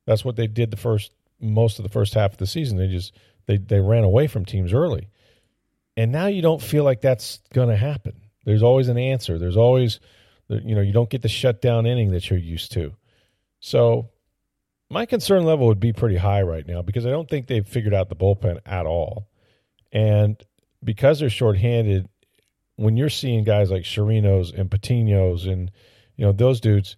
That's 0.07 0.25
what 0.25 0.37
they 0.37 0.47
did 0.47 0.71
the 0.71 0.77
first 0.77 1.13
most 1.41 1.79
of 1.79 1.83
the 1.83 1.89
first 1.89 2.15
half 2.15 2.33
of 2.33 2.39
the 2.39 2.47
season. 2.47 2.79
They 2.79 2.89
just 2.89 3.15
they 3.47 3.57
they 3.57 3.81
ran 3.81 4.05
away 4.05 4.27
from 4.27 4.45
teams 4.45 4.73
early, 4.73 5.09
and 5.97 6.13
now 6.13 6.27
you 6.27 6.43
don't 6.43 6.63
feel 6.63 6.85
like 6.85 7.01
that's 7.01 7.41
going 7.53 7.69
to 7.69 7.77
happen. 7.77 8.21
There's 8.45 8.63
always 8.63 8.89
an 8.89 8.99
answer. 8.99 9.39
There's 9.39 9.57
always 9.57 10.01
you 10.65 10.75
know 10.75 10.81
you 10.81 10.93
don't 10.93 11.11
get 11.11 11.23
the 11.23 11.29
shutdown 11.29 11.87
inning 11.87 12.13
that 12.13 12.29
you're 12.31 12.39
used 12.39 12.73
to. 12.73 12.95
So 13.61 14.11
my 14.91 15.07
concern 15.07 15.45
level 15.45 15.67
would 15.69 15.81
be 15.81 15.93
pretty 15.93 16.17
high 16.17 16.43
right 16.43 16.67
now 16.67 16.83
because 16.83 17.07
I 17.07 17.11
don't 17.11 17.29
think 17.29 17.47
they've 17.47 17.67
figured 17.67 17.95
out 17.95 18.09
the 18.09 18.17
bullpen 18.17 18.59
at 18.67 18.85
all. 18.85 19.29
And 19.91 20.43
because 20.85 21.19
they're 21.21 21.31
shorthanded, 21.31 22.09
when 22.77 22.97
you're 22.97 23.09
seeing 23.09 23.45
guys 23.45 23.71
like 23.71 23.85
Chirinos 23.85 24.53
and 24.59 24.71
Patinos 24.71 25.51
and 25.51 25.71
you 26.17 26.27
know 26.27 26.33
those 26.33 26.61
dudes, 26.61 26.97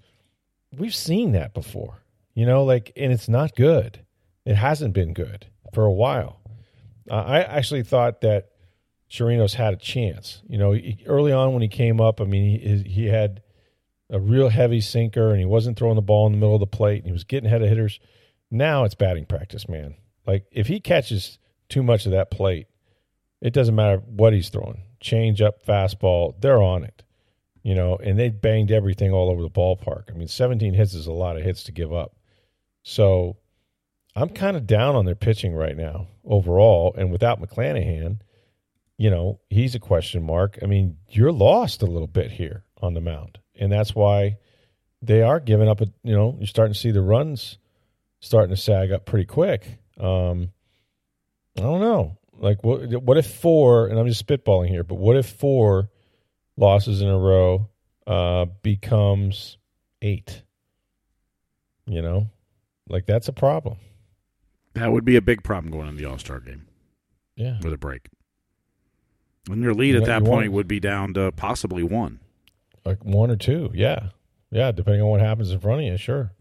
we've 0.77 0.95
seen 0.95 1.33
that 1.33 1.55
before. 1.55 2.03
You 2.35 2.47
know, 2.47 2.65
like 2.65 2.93
and 2.97 3.13
it's 3.13 3.29
not 3.29 3.55
good. 3.55 4.01
It 4.45 4.57
hasn't 4.57 4.93
been 4.93 5.15
good 5.15 5.47
for 5.73 5.85
a 5.85 5.93
while. 5.93 6.41
Uh, 7.11 7.15
I 7.15 7.43
actually 7.43 7.83
thought 7.83 8.23
that 8.23 8.51
Chirinos 9.11 9.55
had 9.55 9.75
a 9.75 9.77
chance. 9.77 10.43
You 10.49 10.59
know, 10.59 10.73
he, 10.73 10.99
early 11.07 11.33
on 11.33 11.53
when 11.53 11.63
he 11.63 11.69
came 11.69 12.01
up, 12.01 12.21
I 12.21 12.25
mean, 12.25 12.61
he, 12.61 12.79
he 12.89 13.07
had 13.07 13.43
a 14.11 14.21
real 14.21 14.49
heavy 14.49 14.81
sinker 14.81 15.31
and 15.31 15.39
he 15.39 15.47
wasn't 15.47 15.79
throwing 15.79 15.97
the 15.97 16.03
ball 16.03 16.27
in 16.27 16.33
the 16.33 16.39
middle 16.39 16.55
of 16.55 16.61
the 16.61 16.67
plate 16.67 16.99
and 16.99 17.07
he 17.07 17.13
was 17.13 17.25
getting 17.25 17.47
ahead 17.47 17.63
of 17.63 17.69
hitters. 17.69 18.01
Now 18.51 18.85
it's 18.85 18.95
batting 18.95 19.27
practice, 19.27 19.69
man. 19.69 19.95
Like 20.27 20.47
if 20.53 20.67
he 20.67 20.81
catches 20.81 21.39
too 21.69 21.83
much 21.83 22.07
of 22.07 22.13
that 22.13 22.31
plate, 22.31 22.67
it 23.41 23.53
doesn't 23.53 23.75
matter 23.75 23.99
what 23.99 24.33
he's 24.33 24.49
throwing. 24.49 24.83
Change 25.01 25.43
up, 25.43 25.65
fastball, 25.65 26.35
they're 26.41 26.63
on 26.63 26.85
it. 26.85 27.03
you 27.65 27.75
know, 27.75 27.97
and 27.97 28.19
they 28.19 28.29
banged 28.29 28.71
everything 28.71 29.11
all 29.11 29.31
over 29.31 29.43
the 29.43 29.51
ballpark. 29.51 30.11
I 30.11 30.13
mean, 30.13 30.29
17 30.29 30.75
hits 30.75 30.95
is 30.95 31.07
a 31.07 31.13
lot 31.13 31.37
of 31.37 31.43
hits 31.43 31.65
to 31.65 31.73
give 31.73 31.93
up. 31.93 32.15
So 32.83 33.39
I'm 34.15 34.29
kind 34.29 34.57
of 34.57 34.67
down 34.67 34.95
on 34.95 35.07
their 35.07 35.15
pitching 35.15 35.55
right 35.55 35.77
now 35.77 36.09
overall. 36.25 36.95
And 36.97 37.11
without 37.11 37.41
McClanahan, 37.41 38.19
you 38.97 39.11
know, 39.11 39.41
he's 39.51 39.75
a 39.75 39.81
question 39.81 40.23
mark. 40.23 40.59
I 40.63 40.67
mean, 40.67 40.99
you're 41.09 41.33
lost 41.33 41.83
a 41.83 41.87
little 41.87 42.07
bit 42.07 42.31
here 42.31 42.65
on 42.81 42.95
the 42.95 43.01
mound. 43.01 43.39
And 43.59 43.71
that's 43.71 43.95
why 43.95 44.39
they 45.03 45.23
are 45.23 45.41
giving 45.41 45.69
up, 45.69 45.81
a, 45.81 45.87
you 46.03 46.15
know, 46.15 46.37
you're 46.39 46.47
starting 46.47 46.75
to 46.75 46.79
see 46.79 46.91
the 46.91 47.03
runs 47.03 47.59
starting 48.21 48.55
to 48.55 48.61
sag 48.61 48.91
up 48.91 49.05
pretty 49.05 49.27
quick. 49.27 49.79
Um, 49.99 50.51
I 51.57 51.63
don't 51.63 51.81
know. 51.81 52.19
Like, 52.33 52.65
what, 52.65 52.91
what 53.03 53.17
if 53.17 53.27
four, 53.27 53.87
and 53.87 53.99
I'm 53.99 54.09
just 54.09 54.27
spitballing 54.27 54.69
here, 54.69 54.83
but 54.83 54.97
what 54.97 55.17
if 55.17 55.27
four 55.27 55.91
losses 56.57 57.01
in 57.01 57.09
a 57.09 57.19
row 57.19 57.69
uh, 58.07 58.47
becomes 58.63 59.57
eight? 60.03 60.43
You 61.87 62.03
know, 62.03 62.31
like 62.89 63.07
that's 63.07 63.29
a 63.29 63.33
problem. 63.33 63.77
That 64.73 64.91
would 64.91 65.05
be 65.05 65.17
a 65.17 65.23
big 65.23 65.45
problem 65.45 65.71
going 65.71 65.89
in 65.89 65.97
the 65.97 66.07
All 66.07 66.19
Star 66.19 66.41
game. 66.41 66.67
Yeah. 67.37 67.59
With 67.63 67.73
a 67.73 67.79
break. 67.79 68.09
And 69.51 69.63
your 69.63 69.75
lead 69.75 69.97
at 69.97 70.05
that 70.07 70.25
point 70.25 70.31
want- 70.31 70.53
would 70.53 70.69
be 70.69 70.81
down 70.81 71.15
to 71.15 71.33
possibly 71.33 71.83
one. 71.83 72.21
like 72.85 73.05
one 73.05 73.31
or 73.31 73.37
two. 73.37 73.71
Yeah, 73.75 74.09
yeah, 74.51 74.71
depending 74.73 75.03
on 75.03 75.09
what 75.09 75.21
happens 75.21 75.51
in 75.51 75.59
front 75.59 75.81
of 75.81 75.87
you, 75.87 75.97
sure. 75.97 76.33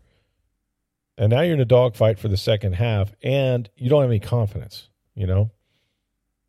And 1.18 1.30
now 1.30 1.42
you're 1.42 1.54
in 1.54 1.62
a 1.62 1.66
dogfight 1.66 2.18
for 2.20 2.28
the 2.28 2.38
second 2.38 2.74
half, 2.74 3.14
and 3.22 3.70
you 3.78 3.90
don't 3.90 4.02
have 4.02 4.10
any 4.10 4.20
confidence. 4.20 4.90
You 5.16 5.28
know, 5.28 5.52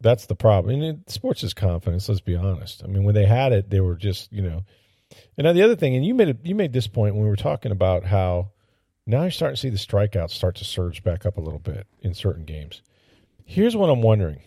that's 0.01 0.27
the 0.27 0.35
problem. 0.35 0.75
And 0.75 0.83
it, 0.83 1.11
sports 1.11 1.43
is 1.45 1.55
confidence. 1.55 2.09
Let's 2.09 2.21
be 2.21 2.35
honest. 2.35 2.83
I 2.83 2.87
mean, 2.87 3.05
when 3.05 3.15
they 3.15 3.27
had 3.27 3.53
it, 3.53 3.71
they 3.71 3.81
were 3.81 3.95
just 3.97 4.33
you 4.33 4.43
know. 4.43 4.65
And 5.37 5.45
now 5.45 5.53
the 5.53 5.63
other 5.63 5.77
thing, 5.77 5.95
and 5.95 6.05
you 6.05 6.15
made 6.15 6.29
it, 6.29 6.39
you 6.45 6.55
made 6.55 6.73
this 6.73 6.87
point 6.87 7.15
when 7.15 7.23
we 7.25 7.31
were 7.31 7.37
talking 7.37 7.73
about 7.73 8.05
how 8.05 8.51
now 9.07 9.23
you're 9.23 9.31
starting 9.31 9.55
to 9.55 9.61
see 9.61 9.71
the 9.71 9.77
strikeouts 9.77 10.31
start 10.31 10.57
to 10.57 10.65
surge 10.65 11.05
back 11.05 11.27
up 11.27 11.37
a 11.37 11.41
little 11.41 11.59
bit 11.59 11.87
in 12.01 12.15
certain 12.15 12.45
games. 12.45 12.83
Here's 13.45 13.77
what 13.77 13.91
I'm 13.91 14.03
wondering: 14.03 14.41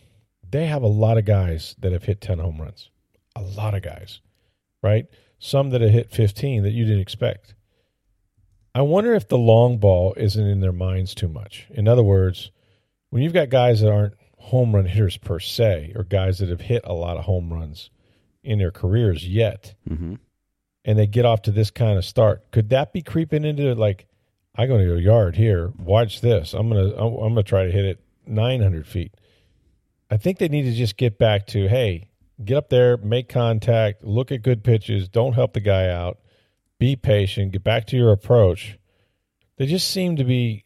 they 0.49 0.65
have 0.67 0.83
a 0.83 0.87
lot 0.87 1.17
of 1.17 1.25
guys 1.25 1.75
that 1.79 1.91
have 1.91 2.03
hit 2.03 2.21
ten 2.21 2.39
home 2.39 2.59
runs, 2.61 2.89
a 3.35 3.41
lot 3.41 3.73
of 3.73 3.81
guys, 3.81 4.21
right? 4.81 5.05
Some 5.39 5.69
that 5.71 5.81
have 5.81 5.91
hit 5.91 6.11
15 6.11 6.63
that 6.63 6.71
you 6.71 6.83
didn't 6.85 7.01
expect. 7.01 7.53
I 8.73 8.81
wonder 8.81 9.13
if 9.15 9.27
the 9.27 9.37
long 9.37 9.77
ball 9.77 10.13
isn't 10.17 10.45
in 10.47 10.59
their 10.61 10.71
minds 10.71 11.13
too 11.15 11.27
much. 11.27 11.67
In 11.71 11.87
other 11.87 12.03
words, 12.03 12.51
when 13.09 13.23
you've 13.23 13.33
got 13.33 13.49
guys 13.49 13.81
that 13.81 13.91
aren't 13.91 14.13
home 14.37 14.73
run 14.75 14.85
hitters 14.85 15.17
per 15.17 15.39
se, 15.39 15.93
or 15.95 16.03
guys 16.03 16.39
that 16.39 16.49
have 16.49 16.61
hit 16.61 16.81
a 16.85 16.93
lot 16.93 17.17
of 17.17 17.25
home 17.25 17.51
runs 17.51 17.89
in 18.43 18.59
their 18.59 18.71
careers 18.71 19.27
yet, 19.27 19.73
Mm-hmm. 19.89 20.15
and 20.85 20.97
they 20.99 21.07
get 21.07 21.25
off 21.25 21.41
to 21.43 21.51
this 21.51 21.69
kind 21.71 21.97
of 21.97 22.05
start, 22.05 22.49
could 22.51 22.69
that 22.69 22.93
be 22.93 23.01
creeping 23.01 23.45
into 23.45 23.73
like, 23.75 24.07
I'm 24.55 24.67
going 24.67 24.81
to 24.81 24.87
go 24.87 24.95
yard 24.95 25.35
here. 25.35 25.71
Watch 25.77 26.21
this. 26.21 26.53
I'm 26.55 26.67
gonna 26.69 26.93
I'm, 26.95 27.13
I'm 27.15 27.29
gonna 27.33 27.43
try 27.43 27.65
to 27.65 27.71
hit 27.71 27.85
it 27.85 27.99
900 28.25 28.87
feet. 28.87 29.13
I 30.09 30.17
think 30.17 30.37
they 30.37 30.47
need 30.47 30.63
to 30.63 30.73
just 30.73 30.97
get 30.97 31.17
back 31.17 31.47
to 31.47 31.67
hey, 31.67 32.09
get 32.43 32.57
up 32.57 32.69
there, 32.69 32.97
make 32.97 33.29
contact, 33.29 34.03
look 34.03 34.31
at 34.31 34.41
good 34.41 34.63
pitches, 34.63 35.09
don't 35.09 35.33
help 35.33 35.53
the 35.53 35.59
guy 35.59 35.89
out, 35.89 36.19
be 36.79 36.95
patient, 36.95 37.51
get 37.51 37.63
back 37.63 37.87
to 37.87 37.97
your 37.97 38.11
approach. 38.11 38.77
They 39.57 39.65
just 39.65 39.89
seem 39.89 40.17
to 40.17 40.23
be, 40.23 40.63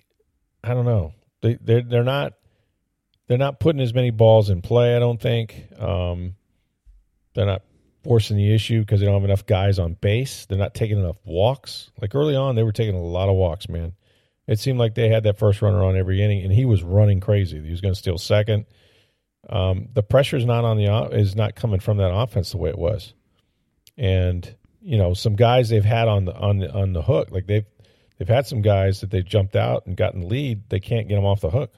I 0.63 0.73
don't 0.73 0.85
know, 0.85 1.13
they 1.41 1.57
they're 1.61 1.81
they're 1.81 2.03
not 2.03 2.33
they're 3.27 3.37
not 3.37 3.59
putting 3.59 3.81
as 3.81 3.93
many 3.93 4.11
balls 4.11 4.49
in 4.49 4.61
play. 4.61 4.95
I 4.95 4.99
don't 4.99 5.21
think 5.21 5.67
um, 5.79 6.35
they're 7.33 7.45
not 7.45 7.61
forcing 8.03 8.35
the 8.35 8.53
issue 8.53 8.81
because 8.81 8.99
they 8.99 9.05
don't 9.05 9.15
have 9.15 9.23
enough 9.23 9.45
guys 9.45 9.79
on 9.79 9.93
base. 9.93 10.45
They're 10.45 10.57
not 10.57 10.73
taking 10.73 10.99
enough 10.99 11.17
walks. 11.23 11.91
Like 12.01 12.13
early 12.15 12.35
on, 12.35 12.55
they 12.55 12.63
were 12.63 12.71
taking 12.71 12.95
a 12.95 13.01
lot 13.01 13.29
of 13.29 13.35
walks. 13.35 13.69
Man, 13.69 13.93
it 14.47 14.59
seemed 14.59 14.79
like 14.79 14.95
they 14.95 15.09
had 15.09 15.23
that 15.23 15.37
first 15.37 15.61
runner 15.61 15.83
on 15.83 15.95
every 15.95 16.21
inning, 16.21 16.43
and 16.43 16.51
he 16.51 16.65
was 16.65 16.83
running 16.83 17.19
crazy. 17.19 17.61
He 17.61 17.71
was 17.71 17.81
going 17.81 17.93
to 17.93 17.99
steal 17.99 18.17
second. 18.17 18.65
Um, 19.51 19.89
the 19.93 20.03
pressure 20.03 20.37
is 20.37 20.45
not 20.45 20.63
on 20.63 20.77
the 20.77 20.85
is 21.11 21.35
not 21.35 21.55
coming 21.55 21.81
from 21.81 21.97
that 21.97 22.13
offense 22.13 22.51
the 22.51 22.57
way 22.57 22.69
it 22.69 22.77
was, 22.77 23.13
and 23.97 24.55
you 24.81 24.97
know 24.97 25.13
some 25.13 25.35
guys 25.35 25.69
they've 25.69 25.83
had 25.83 26.07
on 26.07 26.25
the 26.25 26.35
on 26.35 26.59
the 26.59 26.71
on 26.71 26.93
the 26.93 27.01
hook 27.01 27.29
like 27.31 27.47
they've 27.47 27.65
they've 28.17 28.29
had 28.29 28.47
some 28.47 28.61
guys 28.61 29.01
that 29.01 29.11
they've 29.11 29.25
jumped 29.25 29.55
out 29.55 29.85
and 29.85 29.97
gotten 29.97 30.21
the 30.21 30.27
lead 30.27 30.69
they 30.69 30.79
can't 30.79 31.07
get 31.09 31.15
them 31.15 31.25
off 31.25 31.41
the 31.41 31.49
hook. 31.49 31.73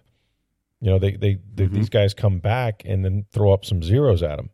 You 0.82 0.92
know 0.92 1.00
they 1.00 1.14
they, 1.14 1.40
they 1.56 1.66
these 1.66 1.90
guys 1.90 2.14
come 2.14 2.40
back 2.40 2.84
and 2.86 3.04
then 3.04 3.26
throw 3.32 3.52
up 3.54 3.66
some 3.66 3.82
zeros 3.82 4.22
at 4.22 4.36
them, 4.36 4.52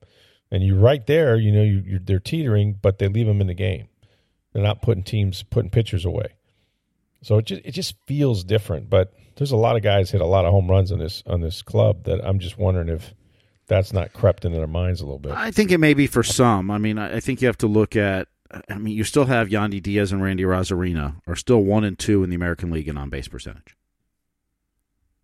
and 0.50 0.64
you 0.64 0.76
right 0.76 1.06
there 1.06 1.36
you 1.36 1.52
know 1.52 1.64
you, 1.64 1.84
you're, 1.86 2.00
they're 2.00 2.20
teetering 2.20 2.78
but 2.82 3.00
they 3.00 3.10
leave 3.10 3.28
them 3.28 3.42
in 3.42 3.48
the 3.48 3.54
game. 3.54 3.90
They're 4.54 4.64
not 4.64 4.82
putting 4.82 5.04
teams 5.04 5.44
putting 5.44 5.72
pitchers 5.72 6.06
away. 6.06 6.36
So 7.22 7.40
it 7.40 7.46
just 7.46 7.62
it 7.66 7.72
just 7.72 7.96
feels 8.08 8.46
different. 8.46 8.90
But 8.90 9.14
there's 9.40 9.52
a 9.52 9.58
lot 9.58 9.76
of 9.76 9.82
guys 9.82 10.12
hit 10.12 10.22
a 10.22 10.26
lot 10.26 10.46
of 10.46 10.52
home 10.52 10.70
runs 10.70 10.92
on 10.92 11.00
this 11.00 11.24
on 11.26 11.42
this 11.42 11.62
club 11.62 12.04
that 12.04 12.24
I'm 12.24 12.40
just 12.40 12.58
wondering 12.58 12.90
if 12.90 13.14
that's 13.68 13.94
not 13.94 14.14
crept 14.14 14.46
into 14.46 14.58
their 14.58 14.68
minds 14.68 15.02
a 15.02 15.06
little 15.06 15.20
bit. 15.20 15.32
I 15.32 15.50
think 15.52 15.72
it 15.72 15.78
may 15.80 15.94
be 15.94 16.08
for 16.08 16.24
some. 16.24 16.70
I 16.70 16.78
mean, 16.78 16.98
I 17.00 17.16
I 17.18 17.20
think 17.20 17.42
you 17.42 17.48
have 17.48 17.58
to 17.60 17.68
look 17.68 17.96
at. 17.96 18.28
I 18.68 18.78
mean, 18.80 18.96
you 18.96 19.04
still 19.04 19.26
have 19.26 19.48
Yandy 19.50 19.82
Diaz 19.82 20.12
and 20.12 20.22
Randy 20.24 20.44
Arozarena 20.44 21.16
are 21.28 21.36
still 21.36 21.62
one 21.62 21.84
and 21.84 21.98
two 21.98 22.24
in 22.24 22.30
the 22.32 22.36
American 22.36 22.72
League 22.72 22.88
in 22.88 22.98
on 22.98 23.10
base 23.10 23.28
percentage. 23.28 23.76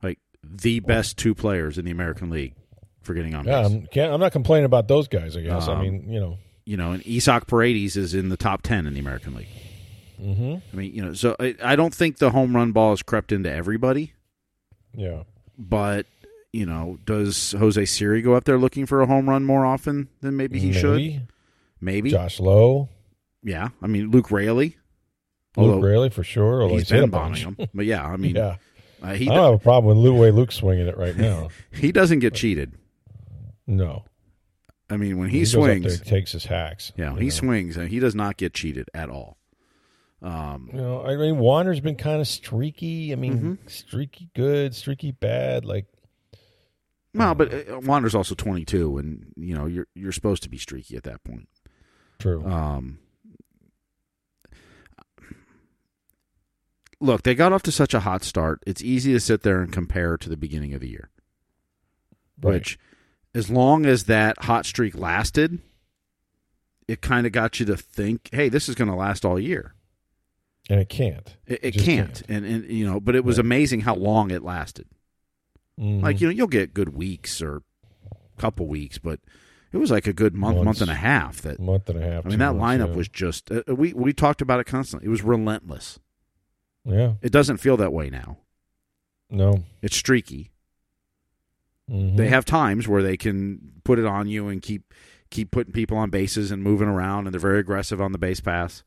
Like 0.03 0.19
the 0.43 0.79
best 0.79 1.17
two 1.17 1.33
players 1.35 1.77
in 1.77 1.85
the 1.85 1.91
American 1.91 2.29
League 2.29 2.53
for 3.01 3.13
getting 3.15 3.33
on 3.35 3.45
Yeah, 3.45 3.63
base. 3.63 3.71
I'm, 3.71 3.87
can't, 3.87 4.13
I'm 4.13 4.19
not 4.19 4.31
complaining 4.31 4.65
about 4.65 4.87
those 4.87 5.07
guys. 5.07 5.35
I 5.35 5.41
guess. 5.41 5.67
I 5.67 5.73
Um, 5.73 5.81
mean, 5.81 6.09
you 6.13 6.19
know, 6.19 6.37
you 6.65 6.77
know, 6.77 6.91
and 6.93 7.03
Isaac 7.07 7.47
Paredes 7.47 7.97
is 7.97 8.13
in 8.13 8.29
the 8.29 8.37
top 8.37 8.61
ten 8.61 8.85
in 8.85 8.93
the 8.93 8.99
American 8.99 9.33
League. 9.35 9.47
Hmm 10.17 10.55
I 10.71 10.75
mean, 10.75 10.93
you 10.93 11.03
know, 11.03 11.13
so 11.13 11.35
I, 11.39 11.55
I 11.63 11.75
don't 11.75 11.93
think 11.93 12.17
the 12.17 12.31
home 12.31 12.55
run 12.55 12.71
ball 12.71 12.91
has 12.91 13.01
crept 13.01 13.31
into 13.31 13.51
everybody, 13.51 14.13
yeah, 14.93 15.23
but 15.57 16.05
you 16.51 16.65
know, 16.65 16.99
does 17.05 17.51
Jose 17.51 17.83
Siri 17.85 18.21
go 18.21 18.33
up 18.33 18.45
there 18.45 18.57
looking 18.57 18.85
for 18.85 19.01
a 19.01 19.05
home 19.05 19.29
run 19.29 19.43
more 19.43 19.65
often 19.65 20.09
than 20.21 20.37
maybe 20.37 20.59
he 20.59 20.71
should? 20.71 20.97
Maybe. 20.97 21.21
Maybe, 21.81 22.09
Josh 22.09 22.39
Lowe, 22.39 22.89
yeah. 23.43 23.69
I 23.81 23.87
mean, 23.87 24.09
Luke 24.09 24.31
Raley, 24.31 24.77
Luke 25.57 25.83
Raley 25.83 26.09
for 26.09 26.23
sure. 26.23 26.63
Although 26.63 26.77
he's 26.77 26.91
a 26.91 27.01
been 27.01 27.09
bombing 27.09 27.41
him, 27.41 27.57
but 27.73 27.85
yeah, 27.85 28.05
I 28.05 28.17
mean, 28.17 28.35
yeah, 28.35 28.55
uh, 29.03 29.13
he 29.13 29.29
I 29.29 29.35
don't 29.35 29.43
have 29.43 29.53
a 29.53 29.63
problem 29.63 29.97
with 29.97 30.03
Lou 30.03 30.15
way 30.19 30.31
Luke 30.31 30.51
swinging 30.51 30.87
it 30.87 30.97
right 30.97 31.15
now. 31.15 31.49
he 31.71 31.91
doesn't 31.91 32.19
get 32.19 32.33
cheated. 32.33 32.73
No, 33.67 34.05
I 34.89 34.97
mean, 34.97 35.17
when 35.17 35.29
he, 35.29 35.39
there 35.39 35.45
swings, 35.45 35.99
and 35.99 36.05
takes 36.05 36.31
his 36.31 36.45
hacks. 36.45 36.91
yeah, 36.95 37.11
when 37.11 37.21
he 37.21 37.27
know. 37.27 37.33
swings, 37.33 37.77
and 37.77 37.89
he 37.89 37.99
does 37.99 38.15
not 38.15 38.37
get 38.37 38.53
cheated 38.53 38.89
at 38.93 39.09
all. 39.09 39.37
Um, 40.25 40.69
You 40.73 40.79
know, 40.79 41.05
I 41.05 41.15
mean, 41.17 41.37
Wander's 41.37 41.79
been 41.79 41.95
kind 41.97 42.19
of 42.19 42.27
streaky. 42.27 43.11
I 43.13 43.15
mean, 43.15 43.57
Mhm. 43.63 43.69
streaky 43.69 44.29
good, 44.33 44.73
streaky 44.73 45.11
bad. 45.11 45.65
Like, 45.65 45.85
well, 47.13 47.35
but 47.35 47.53
uh, 47.69 47.79
Wander's 47.83 48.15
also 48.15 48.33
twenty 48.33 48.65
two, 48.65 48.97
and 48.97 49.31
you 49.37 49.53
know, 49.55 49.67
you're 49.67 49.87
you're 49.93 50.11
supposed 50.11 50.41
to 50.43 50.49
be 50.49 50.57
streaky 50.57 50.97
at 50.97 51.03
that 51.03 51.23
point. 51.23 51.47
true. 52.17 52.43
Um, 52.45 52.97
look, 56.99 57.23
they 57.23 57.35
got 57.35 57.53
off 57.53 57.61
to 57.63 57.71
such 57.71 57.93
a 57.93 57.99
hot 58.01 58.23
start. 58.23 58.63
It's 58.65 58.81
easy 58.81 59.13
to 59.13 59.19
sit 59.19 59.43
there 59.43 59.61
and 59.61 59.71
compare 59.71 60.17
to 60.17 60.29
the 60.29 60.37
beginning 60.37 60.73
of 60.73 60.81
the 60.81 60.89
year. 60.89 61.09
Right. 62.41 62.55
Which, 62.55 62.79
as 63.33 63.49
long 63.49 63.85
as 63.85 64.05
that 64.05 64.43
hot 64.43 64.65
streak 64.65 64.95
lasted, 64.97 65.59
it 66.87 67.01
kind 67.01 67.25
of 67.27 67.31
got 67.33 67.59
you 67.59 67.65
to 67.67 67.77
think, 67.77 68.29
"Hey, 68.31 68.49
this 68.49 68.67
is 68.69 68.75
going 68.75 68.89
to 68.89 68.95
last 68.95 69.23
all 69.25 69.39
year." 69.39 69.74
And 70.69 70.79
it 70.79 70.89
can't. 70.89 71.35
It, 71.45 71.59
it 71.63 71.71
just 71.71 71.85
can't. 71.85 72.13
can't. 72.15 72.29
and 72.29 72.45
and 72.45 72.69
you 72.71 72.85
know, 72.85 72.99
but 72.99 73.15
it 73.15 73.23
was 73.23 73.37
Right. 73.37 73.45
amazing 73.45 73.81
how 73.81 73.95
long 73.95 74.31
it 74.31 74.43
lasted. 74.43 74.87
Mhm. 75.79 76.01
Like 76.01 76.21
you 76.21 76.27
know, 76.27 76.31
you'll 76.31 76.47
get 76.47 76.73
good 76.73 76.95
weeks 76.95 77.41
or 77.41 77.61
couple 78.37 78.67
weeks, 78.67 78.97
but 78.97 79.19
it 79.71 79.77
was 79.77 79.91
like 79.91 80.07
a 80.07 80.13
good 80.13 80.33
month, 80.33 80.61
month 80.63 80.81
and 80.81 80.89
a 80.91 80.95
half. 80.95 81.41
That 81.41 81.59
month 81.59 81.89
and 81.89 82.01
a 82.01 82.01
half. 82.01 82.25
I 82.25 82.29
mean, 82.29 82.39
that 82.39 82.55
months, 82.55 82.81
lineup 82.83 82.89
yeah. 82.89 82.95
was 82.95 83.07
just 83.09 83.51
uh, 83.51 83.63
we 83.67 83.93
we 83.93 84.13
talked 84.13 84.41
about 84.41 84.59
it 84.59 84.65
constantly. 84.65 85.07
It 85.07 85.11
was 85.11 85.21
relentless. 85.23 85.99
yeah, 86.85 87.13
It 87.21 87.31
doesn't 87.31 87.57
feel 87.57 87.77
that 87.77 87.91
way 87.93 88.09
now. 88.09 88.37
no. 89.29 89.63
It's 89.81 89.95
streaky. 89.97 90.51
Mhm. 91.89 92.17
They 92.17 92.29
have 92.29 92.45
times 92.45 92.87
where 92.87 93.03
they 93.03 93.17
can 93.17 93.73
put 93.83 93.99
it 93.99 94.05
on 94.05 94.27
you 94.27 94.47
and 94.47 94.61
keep 94.61 94.93
keep 95.29 95.51
putting 95.51 95.73
people 95.73 95.97
on 95.97 96.09
bases 96.09 96.51
and 96.51 96.63
moving 96.63 96.87
around, 96.87 97.27
and 97.27 97.33
they're 97.33 97.39
very 97.39 97.59
aggressive 97.59 97.99
on 98.01 98.11
the 98.11 98.17
base 98.17 98.39
pass. 98.39 98.83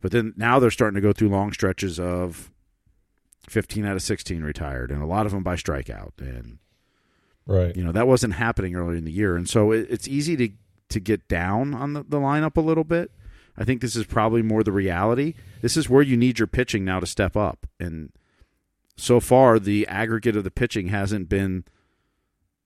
But 0.00 0.12
then 0.12 0.32
now 0.36 0.58
they're 0.58 0.70
starting 0.70 0.94
to 0.94 1.00
go 1.00 1.12
through 1.12 1.28
long 1.28 1.52
stretches 1.52 2.00
of 2.00 2.50
fifteen 3.48 3.84
out 3.84 3.96
of 3.96 4.02
sixteen 4.02 4.42
retired, 4.42 4.90
and 4.90 5.02
a 5.02 5.06
lot 5.06 5.26
of 5.26 5.32
them 5.32 5.42
by 5.42 5.56
strikeout. 5.56 6.12
And 6.18 6.58
right. 7.46 7.76
you 7.76 7.84
know 7.84 7.92
that 7.92 8.08
wasn't 8.08 8.34
happening 8.34 8.74
earlier 8.74 8.96
in 8.96 9.04
the 9.04 9.12
year, 9.12 9.36
and 9.36 9.48
so 9.48 9.72
it, 9.72 9.86
it's 9.90 10.08
easy 10.08 10.36
to 10.36 10.48
to 10.88 11.00
get 11.00 11.28
down 11.28 11.74
on 11.74 11.92
the, 11.92 12.02
the 12.02 12.18
lineup 12.18 12.56
a 12.56 12.60
little 12.60 12.84
bit. 12.84 13.12
I 13.56 13.64
think 13.64 13.80
this 13.80 13.94
is 13.94 14.06
probably 14.06 14.42
more 14.42 14.62
the 14.62 14.72
reality. 14.72 15.34
This 15.60 15.76
is 15.76 15.90
where 15.90 16.02
you 16.02 16.16
need 16.16 16.38
your 16.38 16.48
pitching 16.48 16.84
now 16.84 17.00
to 17.00 17.06
step 17.06 17.36
up, 17.36 17.66
and 17.78 18.10
so 18.96 19.20
far 19.20 19.58
the 19.58 19.86
aggregate 19.86 20.36
of 20.36 20.44
the 20.44 20.50
pitching 20.50 20.88
hasn't 20.88 21.28
been 21.28 21.64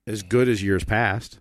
as 0.07 0.23
good 0.23 0.49
as 0.49 0.63
years 0.63 0.85
past. 0.85 1.41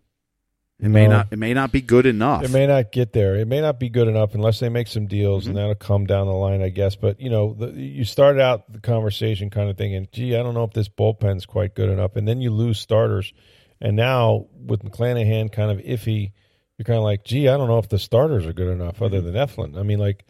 It 0.79 0.89
may 0.89 1.07
not. 1.07 1.27
It 1.31 1.39
may 1.39 1.53
not 1.53 1.71
be 1.71 1.81
good 1.81 2.05
enough. 2.05 2.43
It 2.43 2.51
may 2.51 2.67
not 2.67 2.91
get 2.91 3.13
there. 3.13 3.35
It 3.35 3.47
may 3.47 3.61
not 3.61 3.79
be 3.79 3.89
good 3.89 4.07
enough 4.07 4.33
unless 4.33 4.59
they 4.59 4.69
make 4.69 4.87
some 4.87 5.05
deals, 5.07 5.43
Mm-hmm. 5.43 5.49
and 5.51 5.57
that'll 5.57 5.75
come 5.75 6.05
down 6.05 6.27
the 6.27 6.33
line, 6.33 6.61
I 6.61 6.69
guess. 6.69 6.95
But 6.95 7.21
you 7.21 7.29
know, 7.29 7.53
the, 7.53 7.71
you 7.71 8.03
started 8.03 8.41
out 8.41 8.71
the 8.71 8.81
conversation 8.81 9.49
kind 9.49 9.69
of 9.69 9.77
thinking, 9.77 10.07
"Gee, 10.11 10.35
I 10.35 10.43
don't 10.43 10.55
know 10.55 10.63
if 10.65 10.73
this 10.73 10.89
bullpen's 10.89 11.45
quite 11.45 11.75
good 11.75 11.89
enough," 11.89 12.15
and 12.15 12.27
then 12.27 12.41
you 12.41 12.49
lose 12.49 12.79
starters, 12.79 13.31
and 13.79 13.95
now 13.95 14.47
with 14.53 14.83
McClanahan 14.83 15.51
kind 15.51 15.71
of 15.71 15.77
iffy, 15.85 16.31
you're 16.77 16.85
kind 16.85 16.97
of 16.97 17.03
like, 17.03 17.23
"Gee, 17.23 17.47
I 17.47 17.55
don't 17.55 17.67
know 17.69 17.79
if 17.79 17.87
the 17.89 17.99
starters 17.99 18.45
are 18.45 18.53
good 18.53 18.67
enough 18.71 19.01
other 19.01 19.19
Mm-hmm. 19.21 19.31
than 19.31 19.47
Eflin." 19.47 19.79
I 19.79 19.83
mean, 19.83 19.99
like, 19.99 20.25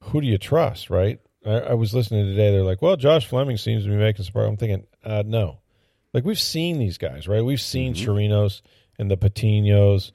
who 0.00 0.20
do 0.20 0.26
you 0.26 0.38
trust, 0.38 0.90
right? 0.90 1.20
I, 1.46 1.50
I 1.58 1.74
was 1.74 1.94
listening 1.94 2.24
today. 2.26 2.50
They're 2.50 2.64
like, 2.64 2.82
"Well, 2.82 2.96
Josh 2.96 3.26
Fleming 3.28 3.58
seems 3.58 3.84
to 3.84 3.90
be 3.90 3.96
making 3.96 4.24
some." 4.24 4.32
progress." 4.32 4.50
I'm 4.50 4.56
thinking, 4.56 4.86
uh, 5.04 5.22
no, 5.24 5.60
like 6.14 6.24
we've 6.24 6.40
seen 6.40 6.78
these 6.78 6.98
guys, 6.98 7.28
right? 7.28 7.44
We've 7.44 7.60
seen 7.60 7.94
Chirinos 7.94 8.62
and 8.98 9.10
the 9.10 9.16
Patinos. 9.16 10.12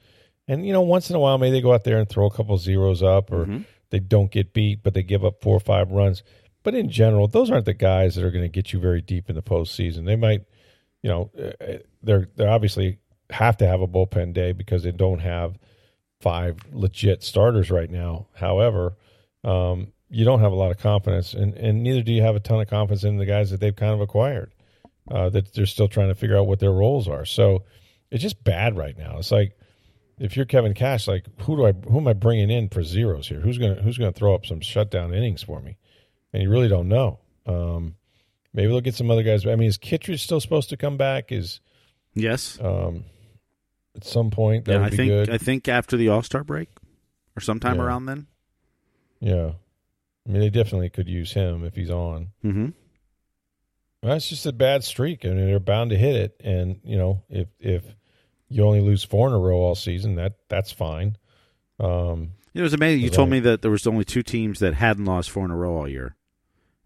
And 0.48 0.66
you 0.66 0.74
know, 0.74 0.82
once 0.82 1.10
in 1.10 1.16
a 1.16 1.20
while, 1.20 1.38
maybe 1.38 1.52
they 1.52 1.62
go 1.62 1.74
out 1.74 1.84
there 1.84 2.00
and 2.00 2.10
throw 2.10 2.26
a 2.26 2.32
couple 2.34 2.58
zeros 2.58 3.04
up, 3.04 3.32
or 3.32 3.46
they 3.92 4.00
don't 4.00 4.32
get 4.32 4.54
beat, 4.54 4.84
but 4.84 4.94
they 4.94 5.04
give 5.04 5.24
up 5.24 5.42
four 5.42 5.56
or 5.56 5.60
five 5.60 5.92
runs. 5.92 6.24
But 6.64 6.76
in 6.76 6.90
general, 6.90 7.28
those 7.28 7.50
aren't 7.50 7.66
the 7.66 7.74
guys 7.74 8.16
that 8.16 8.26
are 8.26 8.32
going 8.32 8.44
to 8.44 8.50
get 8.50 8.74
you 8.74 8.80
very 8.80 9.02
deep 9.02 9.30
in 9.30 9.36
the 9.36 9.42
postseason. 9.42 10.06
They 10.06 10.16
might, 10.16 10.44
you 11.02 11.10
know, 11.10 11.32
uh, 11.40 11.78
they're 12.04 12.28
they 12.36 12.46
are 12.46 12.50
obviously 12.50 13.00
have 13.30 13.58
to 13.58 13.68
have 13.68 13.82
a 13.82 13.88
bullpen 13.88 14.34
day 14.34 14.52
because 14.52 14.84
they 14.84 14.92
don't 14.92 15.20
have 15.20 15.58
five 16.20 16.58
legit 16.72 17.24
starters 17.24 17.72
right 17.72 17.90
now. 17.90 18.28
However, 18.34 18.96
um, 19.44 19.94
you 20.10 20.26
don't 20.26 20.42
have 20.42 20.52
a 20.52 20.56
lot 20.56 20.72
of 20.72 20.78
confidence, 20.78 21.34
and 21.34 21.54
and 21.54 21.84
neither 21.84 22.02
do 22.02 22.12
you 22.12 22.22
have 22.22 22.36
a 22.36 22.40
ton 22.40 22.60
of 22.60 22.68
confidence 22.68 23.04
in 23.04 23.18
the 23.18 23.26
guys 23.26 23.52
that 23.52 23.60
they've 23.60 23.76
kind 23.76 23.94
of 23.94 24.02
acquired. 24.02 24.52
Uh, 25.10 25.28
that 25.30 25.54
they're 25.54 25.66
still 25.66 25.88
trying 25.88 26.10
to 26.10 26.16
figure 26.16 26.38
out 26.38 26.46
what 26.46 26.60
their 26.60 26.72
roles 26.72 27.08
are. 27.08 27.26
So 27.26 27.64
it's 28.12 28.22
just 28.24 28.44
bad 28.44 28.76
right 28.78 28.98
now. 28.98 29.18
It's 29.20 29.32
like 29.32 29.58
if 30.20 30.36
you're 30.36 30.46
Kevin 30.46 30.74
Cash, 30.74 31.08
like 31.08 31.26
who 31.42 31.56
do 31.58 31.66
I 31.66 31.72
who 31.74 31.98
am 32.00 32.08
I 32.08 32.14
bringing 32.14 32.50
in 32.50 32.70
for 32.70 32.84
zeros 32.84 33.28
here? 33.28 33.40
Who's 33.40 33.58
gonna 33.58 33.82
who's 33.82 33.98
gonna 33.98 34.12
throw 34.12 34.34
up 34.36 34.46
some 34.46 34.62
shutdown 34.62 35.14
innings 35.14 35.44
for 35.44 35.62
me? 35.62 35.78
And 36.34 36.44
you 36.44 36.50
really 36.50 36.68
don't 36.68 36.88
know. 36.90 37.20
Um, 37.46 37.96
maybe 38.54 38.68
they'll 38.68 38.82
get 38.82 38.96
some 38.96 39.10
other 39.10 39.24
guys. 39.24 39.46
I 39.48 39.56
mean, 39.56 39.68
is 39.70 39.78
Kittredge 39.78 40.22
still 40.24 40.40
supposed 40.40 40.70
to 40.70 40.78
come 40.78 40.98
back? 40.98 41.32
Is 41.32 41.60
yes. 42.14 42.60
um, 42.62 43.06
at 43.96 44.04
some 44.04 44.30
point 44.30 44.66
that 44.66 44.74
yeah, 44.74 44.78
would 44.80 44.88
I 44.88 44.90
be 44.92 44.98
think. 44.98 45.10
good. 45.10 45.30
I 45.32 45.38
think 45.38 45.68
after 45.68 45.98
the 45.98 46.10
All 46.10 46.22
Star 46.22 46.44
break, 46.44 46.70
or 47.36 47.42
sometime 47.42 47.78
Yeah. 47.78 47.84
around 47.84 48.06
then. 48.06 48.28
yeah, 49.20 49.52
I 50.28 50.32
mean 50.32 50.42
they 50.42 50.50
definitely 50.50 50.90
could 50.90 51.08
use 51.10 51.32
him 51.34 51.64
if 51.66 51.76
he's 51.76 51.90
on. 51.90 52.28
Mm-hmm. 52.46 52.68
Well, 54.04 54.20
just 54.20 54.46
a 54.46 54.54
bad 54.54 54.84
streak. 54.84 55.26
I 55.26 55.30
mean, 55.30 55.48
they're 55.48 55.60
bound 55.60 55.90
to 55.90 55.98
hit 55.98 56.16
it, 56.16 56.42
and 56.44 56.80
you 56.84 56.98
know, 56.98 57.24
if 57.30 57.48
if 57.60 57.84
you 58.50 58.64
only 58.64 58.82
lose 58.82 59.04
four 59.04 59.28
in 59.28 59.34
a 59.34 59.38
row 59.40 59.58
all 59.58 59.76
season, 59.76 60.16
that 60.16 60.34
that's 60.50 60.72
fine. 60.72 61.16
Um, 61.80 62.32
It 62.54 62.62
was 62.62 62.74
amazing. 62.74 63.04
You 63.04 63.10
told 63.10 63.30
me 63.30 63.40
that 63.42 63.62
there 63.62 63.72
was 63.72 63.86
only 63.88 64.04
two 64.06 64.24
teams 64.24 64.60
that 64.60 64.74
hadn't 64.74 65.06
lost 65.06 65.30
four 65.30 65.46
in 65.46 65.52
a 65.52 65.56
row 65.56 65.78
all 65.78 65.88
year. 65.88 66.16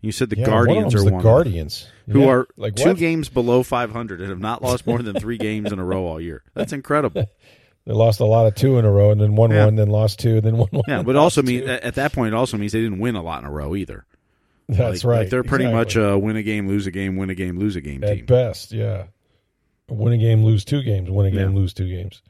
You 0.01 0.11
said 0.11 0.29
the 0.29 0.37
yeah, 0.37 0.45
Guardians 0.45 0.93
one 0.93 1.01
are 1.01 1.03
one, 1.05 1.11
the 1.13 1.17
of 1.17 1.23
them, 1.23 1.31
Guardians, 1.31 1.87
who 2.09 2.19
Yeah, 2.21 2.27
are 2.27 2.47
like 2.57 2.75
two 2.75 2.89
what? 2.89 2.97
games 2.97 3.29
below 3.29 3.63
500 3.63 4.19
and 4.19 4.29
have 4.29 4.39
not 4.39 4.61
lost 4.61 4.85
more 4.85 5.01
than 5.01 5.17
three 5.17 5.37
games 5.37 5.71
in 5.71 5.79
a 5.79 5.85
row 5.85 6.05
all 6.05 6.19
year. 6.19 6.43
That's 6.53 6.73
incredible. 6.73 7.25
They 7.85 7.91
lost 7.91 8.21
a 8.21 8.25
lot 8.25 8.45
of 8.47 8.55
two 8.55 8.77
in 8.79 8.85
a 8.85 8.89
row, 8.89 9.11
and 9.11 9.19
then 9.19 9.35
won 9.35 9.51
Yeah. 9.51 9.65
one, 9.65 9.75
then 9.75 9.89
lost 9.89 10.17
two, 10.17 10.39
then 10.39 10.55
won 10.55 10.69
one. 10.71 10.83
Yeah, 10.87 11.03
but 11.03 11.17
also 11.17 11.41
mean 11.43 11.63
two. 11.63 11.67
at 11.67 11.95
that 11.95 12.13
point 12.13 12.33
it 12.33 12.37
also 12.37 12.55
means 12.57 12.71
they 12.71 12.79
didn't 12.79 12.99
win 12.99 13.15
a 13.15 13.21
lot 13.21 13.41
in 13.43 13.45
a 13.45 13.51
row 13.51 13.75
either. 13.75 14.05
that's 14.69 15.03
Like- 15.03 15.09
right. 15.11 15.19
Like 15.19 15.29
they're 15.29 15.43
pretty 15.43 15.65
Exactly. 15.65 16.01
much 16.01 16.11
a 16.13 16.17
win 16.17 16.37
a 16.37 16.43
game, 16.43 16.69
lose 16.69 16.87
a 16.87 16.91
game, 16.91 17.17
win 17.17 17.29
a 17.29 17.35
game, 17.35 17.59
lose 17.59 17.75
a 17.75 17.81
game 17.81 18.01
at 18.05 18.15
team. 18.15 18.25
best. 18.25 18.71
Yeah, 18.71 19.07
win 19.89 20.13
a 20.13 20.17
game, 20.17 20.43
lose 20.43 20.65
two 20.65 20.81
games. 20.83 21.09
Win 21.09 21.27
a 21.27 21.31
game, 21.31 21.51
Yeah. 21.51 21.55
lose 21.55 21.73
two 21.73 21.87
games. 21.89 22.21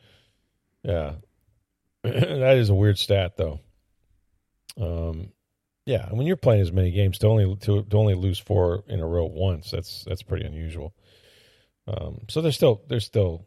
Yeah, 0.83 1.13
that 2.03 2.57
is 2.57 2.69
a 2.69 2.75
weird 2.75 2.97
stat, 2.99 3.37
though. 3.37 3.59
Um, 4.79 5.31
yeah, 5.85 6.07
when 6.11 6.25
you're 6.27 6.35
playing 6.37 6.61
as 6.61 6.71
many 6.71 6.91
games 6.91 7.17
to 7.19 7.27
only 7.27 7.55
to, 7.57 7.83
to 7.83 7.97
only 7.97 8.15
lose 8.15 8.39
four 8.39 8.83
in 8.87 8.99
a 8.99 9.07
row 9.07 9.25
once, 9.25 9.71
that's 9.71 10.03
that's 10.05 10.23
pretty 10.23 10.45
unusual. 10.45 10.93
Um, 11.87 12.19
so 12.29 12.41
they're 12.41 12.51
still 12.51 12.81
they're 12.87 12.99
still 12.99 13.45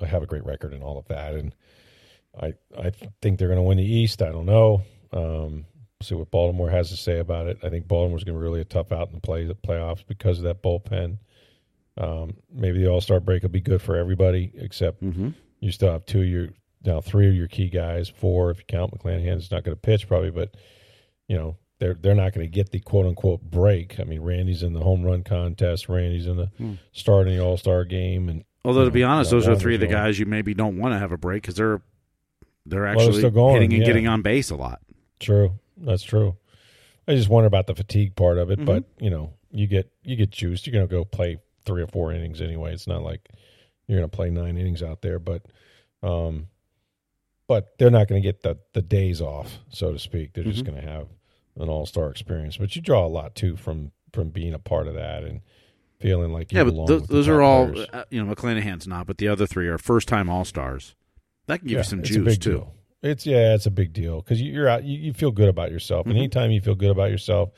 I 0.00 0.06
have 0.06 0.22
a 0.22 0.26
great 0.26 0.44
record 0.44 0.72
and 0.72 0.82
all 0.82 0.98
of 0.98 1.08
that, 1.08 1.34
and 1.34 1.54
I 2.40 2.54
I 2.76 2.90
think 3.20 3.38
they're 3.38 3.48
going 3.48 3.58
to 3.58 3.62
win 3.62 3.78
the 3.78 3.84
East. 3.84 4.22
I 4.22 4.30
don't 4.30 4.46
know. 4.46 4.82
Um, 5.12 5.66
see 6.02 6.14
what 6.14 6.30
Baltimore 6.30 6.70
has 6.70 6.88
to 6.90 6.96
say 6.96 7.18
about 7.18 7.46
it. 7.46 7.58
I 7.62 7.68
think 7.68 7.86
Baltimore's 7.86 8.24
going 8.24 8.34
to 8.34 8.40
be 8.40 8.44
really 8.44 8.62
a 8.62 8.64
tough 8.64 8.90
out 8.90 9.08
in 9.08 9.14
the 9.14 9.20
play 9.20 9.44
the 9.44 9.54
playoffs 9.54 10.04
because 10.06 10.38
of 10.38 10.44
that 10.44 10.62
bullpen. 10.62 11.18
Um, 11.98 12.34
maybe 12.52 12.78
the 12.82 12.88
All 12.88 13.00
Star 13.00 13.20
break 13.20 13.42
will 13.42 13.50
be 13.50 13.60
good 13.60 13.82
for 13.82 13.96
everybody 13.96 14.50
except 14.56 15.02
Mm-hmm. 15.02 15.30
you 15.60 15.70
still 15.72 15.92
have 15.92 16.06
two 16.06 16.20
of 16.22 16.26
your 16.26 16.48
now 16.84 17.00
three 17.00 17.28
of 17.28 17.34
your 17.34 17.48
key 17.48 17.68
guys, 17.68 18.08
four 18.08 18.50
if 18.50 18.58
you 18.58 18.64
count 18.66 18.96
McClanahan's 18.98 19.50
not 19.50 19.62
going 19.64 19.76
to 19.76 19.80
pitch 19.80 20.08
probably, 20.08 20.30
but 20.30 20.54
you 21.28 21.36
know 21.36 21.56
they're 21.78 21.94
they're 21.94 22.14
not 22.14 22.32
going 22.32 22.46
to 22.46 22.50
get 22.50 22.70
the 22.70 22.80
quote 22.80 23.06
unquote 23.06 23.42
break. 23.42 24.00
I 24.00 24.04
mean, 24.04 24.20
Randy's 24.22 24.62
in 24.62 24.72
the 24.72 24.80
home 24.80 25.02
run 25.02 25.22
contest, 25.22 25.88
Randy's 25.88 26.26
in 26.26 26.36
the 26.36 26.46
Hmm. 26.58 26.74
starting 26.92 27.36
the 27.36 27.44
All 27.44 27.56
Star 27.58 27.84
game, 27.84 28.28
and 28.28 28.44
Although 28.64 28.84
to 28.86 28.90
be 28.90 29.02
honest, 29.04 29.30
those 29.32 29.46
are 29.48 29.56
three 29.56 29.74
of 29.74 29.80
the 29.80 29.86
going. 29.86 30.02
guys 30.04 30.18
you 30.18 30.24
maybe 30.26 30.54
don't 30.54 30.78
want 30.78 30.94
to 30.94 30.98
have 30.98 31.12
a 31.12 31.18
break 31.18 31.42
because 31.42 31.56
they're 31.56 31.82
they're 32.64 32.80
they're 32.80 32.86
actually 32.86 33.18
still 33.18 33.30
going, 33.30 33.54
hitting 33.54 33.72
and 33.74 33.80
yeah. 33.82 33.86
getting 33.86 34.06
on 34.08 34.22
base 34.22 34.50
a 34.50 34.56
lot. 34.56 34.80
True, 35.20 35.58
that's 35.76 36.02
true. 36.04 36.36
I 37.08 37.14
just 37.16 37.28
wonder 37.28 37.48
about 37.48 37.66
the 37.66 37.74
fatigue 37.74 38.14
part 38.16 38.38
of 38.38 38.50
it, 38.50 38.60
Mhm. 38.60 38.64
but 38.66 38.84
you 39.00 39.10
know, 39.10 39.32
you 39.50 39.66
get 39.66 39.90
you 40.04 40.16
get 40.16 40.30
juiced. 40.30 40.66
You're 40.66 40.72
going 40.72 40.86
to 40.88 40.90
go 40.90 41.04
play 41.04 41.38
three 41.64 41.82
or 41.82 41.86
four 41.86 42.12
innings 42.12 42.40
anyway. 42.40 42.72
It's 42.72 42.86
not 42.86 43.02
like 43.02 43.28
you're 43.86 43.98
going 43.98 44.10
to 44.10 44.16
play 44.16 44.30
nine 44.30 44.56
innings 44.56 44.82
out 44.82 45.02
there, 45.02 45.18
but 45.18 45.42
um, 46.02 46.48
but 47.48 47.76
they're 47.78 47.90
not 47.90 48.08
going 48.08 48.22
to 48.22 48.26
get 48.26 48.42
the 48.42 48.58
the 48.72 48.82
days 48.82 49.20
off, 49.20 49.58
so 49.70 49.92
to 49.92 49.98
speak. 49.98 50.32
They're 50.32 50.44
just 50.44 50.62
Mhm. 50.64 50.66
going 50.72 50.80
to 50.82 50.88
have 50.88 51.08
an 51.58 51.68
all 51.68 51.86
star 51.86 52.10
experience. 52.10 52.56
But 52.56 52.74
you 52.76 52.82
draw 52.82 53.06
a 53.06 53.08
lot 53.08 53.34
too 53.34 53.56
from 53.56 53.92
from 54.12 54.28
being 54.30 54.54
a 54.54 54.58
part 54.58 54.86
of 54.88 54.94
that 54.94 55.24
and 55.24 55.40
feeling 55.98 56.32
like 56.32 56.52
you 56.52 56.58
Yeah, 56.58 56.64
but 56.64 56.86
those, 56.86 57.06
those 57.06 57.28
are 57.28 57.40
all 57.40 57.70
players. 57.70 57.88
uh, 57.92 58.04
you 58.10 58.22
know. 58.24 58.34
McClanahan's 58.34 58.86
not, 58.86 59.06
but 59.06 59.18
the 59.18 59.28
other 59.28 59.46
three 59.46 59.68
are 59.68 59.78
first 59.78 60.08
time 60.08 60.28
All 60.28 60.44
Stars. 60.44 60.94
That 61.46 61.58
can 61.58 61.68
give 61.68 61.76
Yeah, 61.76 61.80
you 61.80 61.84
some 61.84 62.02
juice 62.02 62.24
big 62.24 62.40
too. 62.40 62.50
Deal. 62.50 62.74
It's 63.02 63.26
yeah, 63.26 63.54
it's 63.54 63.66
a 63.66 63.70
big 63.70 63.92
deal 63.92 64.20
because 64.20 64.40
you're 64.40 64.68
out. 64.68 64.84
You, 64.84 64.96
you 64.98 65.12
feel 65.12 65.32
good 65.32 65.48
about 65.48 65.70
yourself, 65.72 66.06
and 66.06 66.14
Mhm. 66.14 66.18
anytime 66.18 66.50
you 66.52 66.60
feel 66.60 66.74
good 66.76 66.90
about 66.90 67.10
yourself, 67.10 67.50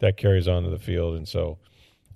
that 0.00 0.16
carries 0.16 0.46
on 0.48 0.62
to 0.64 0.70
the 0.70 0.78
field. 0.78 1.16
And 1.16 1.26
so, 1.26 1.58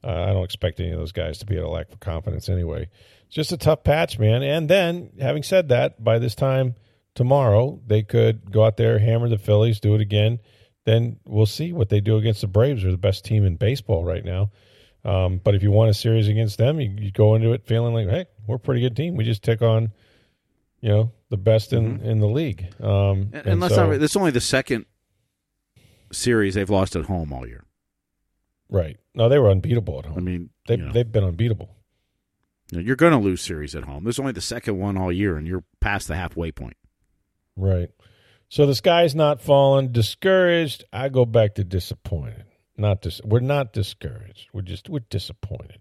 uh, 0.04 0.24
I 0.28 0.32
don't 0.32 0.44
expect 0.44 0.80
any 0.80 0.90
of 0.90 0.98
those 0.98 1.12
guys 1.12 1.38
to 1.38 1.46
be 1.46 1.56
at 1.56 1.62
a 1.64 1.68
lack 1.68 1.90
of 1.92 2.00
confidence 2.00 2.48
anyway. 2.48 2.88
It's 3.26 3.34
just 3.34 3.52
a 3.52 3.56
tough 3.56 3.84
patch, 3.84 4.18
man. 4.18 4.42
And 4.42 4.68
then, 4.68 5.10
having 5.20 5.42
said 5.42 5.68
that, 5.70 6.02
by 6.04 6.18
this 6.18 6.34
time 6.34 6.74
tomorrow, 7.14 7.80
they 7.86 8.02
could 8.02 8.50
go 8.52 8.64
out 8.64 8.76
there, 8.76 8.98
hammer 8.98 9.28
the 9.28 9.38
Phillies, 9.38 9.80
do 9.80 9.94
it 9.94 10.00
again. 10.00 10.40
Then 10.84 11.18
we'll 11.24 11.46
see 11.46 11.72
what 11.72 11.88
they 11.88 12.00
do 12.00 12.16
against 12.18 12.42
the 12.42 12.46
Braves. 12.46 12.82
They're 12.82 12.90
the 12.92 12.98
best 12.98 13.24
team 13.24 13.44
in 13.46 13.56
baseball 13.56 14.04
right 14.04 14.24
now. 14.24 14.50
Um, 15.04 15.40
but 15.42 15.54
if 15.54 15.62
you 15.62 15.70
want 15.70 15.90
a 15.90 15.94
series 15.94 16.28
against 16.28 16.58
them, 16.58 16.80
you, 16.80 16.90
you 16.98 17.10
go 17.10 17.34
into 17.34 17.52
it 17.52 17.66
feeling 17.66 17.94
like, 17.94 18.08
hey, 18.08 18.26
we're 18.46 18.56
a 18.56 18.58
pretty 18.58 18.80
good 18.82 18.96
team. 18.96 19.16
We 19.16 19.24
just 19.24 19.42
took 19.42 19.62
on, 19.62 19.92
you 20.80 20.88
know, 20.90 21.12
the 21.30 21.36
best 21.36 21.72
in, 21.72 22.00
in 22.00 22.20
the 22.20 22.26
league. 22.26 22.66
Um, 22.82 23.30
And, 23.32 23.46
and 23.46 23.60
let's 23.60 23.74
so- 23.74 23.86
not. 23.90 24.02
It's 24.02 24.16
only 24.16 24.30
the 24.30 24.40
second 24.40 24.84
series 26.12 26.54
they've 26.54 26.70
lost 26.70 26.96
at 26.96 27.04
home 27.06 27.32
all 27.32 27.46
year. 27.46 27.64
Right. 28.68 28.96
No, 29.14 29.28
they 29.28 29.38
were 29.38 29.50
unbeatable 29.50 29.98
at 30.00 30.06
home. 30.06 30.18
I 30.18 30.20
mean, 30.20 30.50
they, 30.66 30.76
you 30.76 30.84
know, 30.84 30.92
they've 30.92 31.10
been 31.10 31.24
unbeatable. 31.24 31.70
you're 32.70 32.96
going 32.96 33.12
to 33.12 33.18
lose 33.18 33.40
series 33.42 33.74
at 33.74 33.84
home. 33.84 34.04
This 34.04 34.16
is 34.16 34.20
only 34.20 34.32
the 34.32 34.40
second 34.40 34.78
one 34.78 34.96
all 34.96 35.12
year, 35.12 35.36
and 35.36 35.46
you're 35.46 35.64
past 35.80 36.08
the 36.08 36.16
halfway 36.16 36.50
point. 36.50 36.76
Right. 37.56 37.90
So 38.48 38.66
the 38.66 38.74
sky's 38.74 39.14
not 39.14 39.40
falling. 39.40 39.92
Discouraged. 39.92 40.84
I 40.92 41.08
go 41.08 41.24
back 41.24 41.54
to 41.56 41.64
disappointed. 41.64 42.44
Not 42.76 43.02
dis- 43.02 43.20
We're 43.24 43.40
not 43.40 43.72
discouraged. 43.72 44.48
We're 44.52 44.62
just 44.62 44.88
we're 44.88 45.00
disappointed 45.10 45.78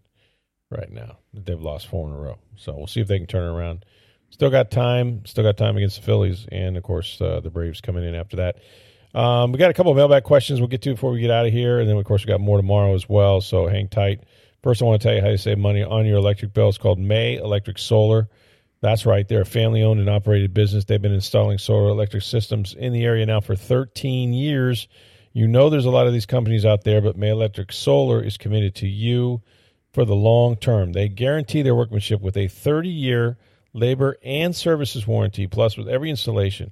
right 0.69 0.91
now 0.91 1.17
that 1.33 1.45
they've 1.45 1.59
lost 1.59 1.87
four 1.87 2.07
in 2.07 2.13
a 2.13 2.17
row. 2.17 2.37
So 2.55 2.75
we'll 2.75 2.87
see 2.87 3.01
if 3.01 3.07
they 3.07 3.17
can 3.17 3.27
turn 3.27 3.43
it 3.43 3.55
around. 3.55 3.85
Still 4.29 4.49
got 4.49 4.71
time. 4.71 5.25
Still 5.25 5.43
got 5.43 5.57
time 5.57 5.77
against 5.77 5.97
the 5.97 6.01
Phillies, 6.03 6.47
and 6.51 6.77
of 6.77 6.83
course 6.83 7.19
uh, 7.21 7.39
the 7.39 7.49
Braves 7.49 7.81
coming 7.81 8.03
in 8.03 8.15
after 8.15 8.37
that. 8.37 8.57
Um, 9.13 9.51
we 9.51 9.59
got 9.59 9.69
a 9.69 9.73
couple 9.73 9.91
of 9.91 9.97
mailbag 9.97 10.23
questions 10.23 10.59
we'll 10.59 10.69
get 10.69 10.81
to 10.83 10.91
before 10.91 11.11
we 11.11 11.19
get 11.19 11.31
out 11.31 11.45
of 11.45 11.53
here, 11.53 11.79
and 11.79 11.87
then 11.87 11.97
of 11.97 12.05
course 12.05 12.25
we 12.25 12.29
got 12.29 12.41
more 12.41 12.57
tomorrow 12.57 12.93
as 12.95 13.07
well. 13.07 13.41
So 13.41 13.67
hang 13.67 13.87
tight. 13.87 14.21
First, 14.63 14.81
I 14.81 14.85
want 14.85 15.01
to 15.01 15.07
tell 15.07 15.15
you 15.15 15.21
how 15.21 15.29
you 15.29 15.37
save 15.37 15.57
money 15.57 15.83
on 15.83 16.05
your 16.05 16.17
electric 16.17 16.53
bill. 16.53 16.69
It's 16.69 16.77
called 16.77 16.97
May 16.97 17.35
Electric 17.35 17.77
Solar. 17.77 18.29
That's 18.81 19.05
right. 19.05 19.27
They're 19.27 19.41
a 19.41 19.45
family 19.45 19.83
owned 19.83 19.99
and 19.99 20.09
operated 20.09 20.53
business. 20.53 20.85
They've 20.85 21.01
been 21.01 21.13
installing 21.13 21.57
solar 21.57 21.89
electric 21.89 22.23
systems 22.23 22.73
in 22.73 22.91
the 22.91 23.05
area 23.05 23.25
now 23.25 23.39
for 23.39 23.55
13 23.55 24.33
years. 24.33 24.87
You 25.31 25.47
know 25.47 25.69
there's 25.69 25.85
a 25.85 25.91
lot 25.91 26.07
of 26.07 26.13
these 26.13 26.25
companies 26.25 26.65
out 26.65 26.83
there, 26.83 27.01
but 27.01 27.17
May 27.17 27.29
Electric 27.29 27.71
Solar 27.71 28.21
is 28.21 28.37
committed 28.37 28.75
to 28.75 28.87
you 28.87 29.41
for 29.93 30.05
the 30.05 30.15
long 30.15 30.55
term. 30.55 30.91
They 30.91 31.07
guarantee 31.07 31.61
their 31.61 31.75
workmanship 31.75 32.21
with 32.21 32.35
a 32.35 32.47
30 32.47 32.89
year 32.89 33.37
labor 33.73 34.17
and 34.23 34.55
services 34.55 35.07
warranty. 35.07 35.47
Plus, 35.47 35.77
with 35.77 35.87
every 35.87 36.09
installation, 36.09 36.71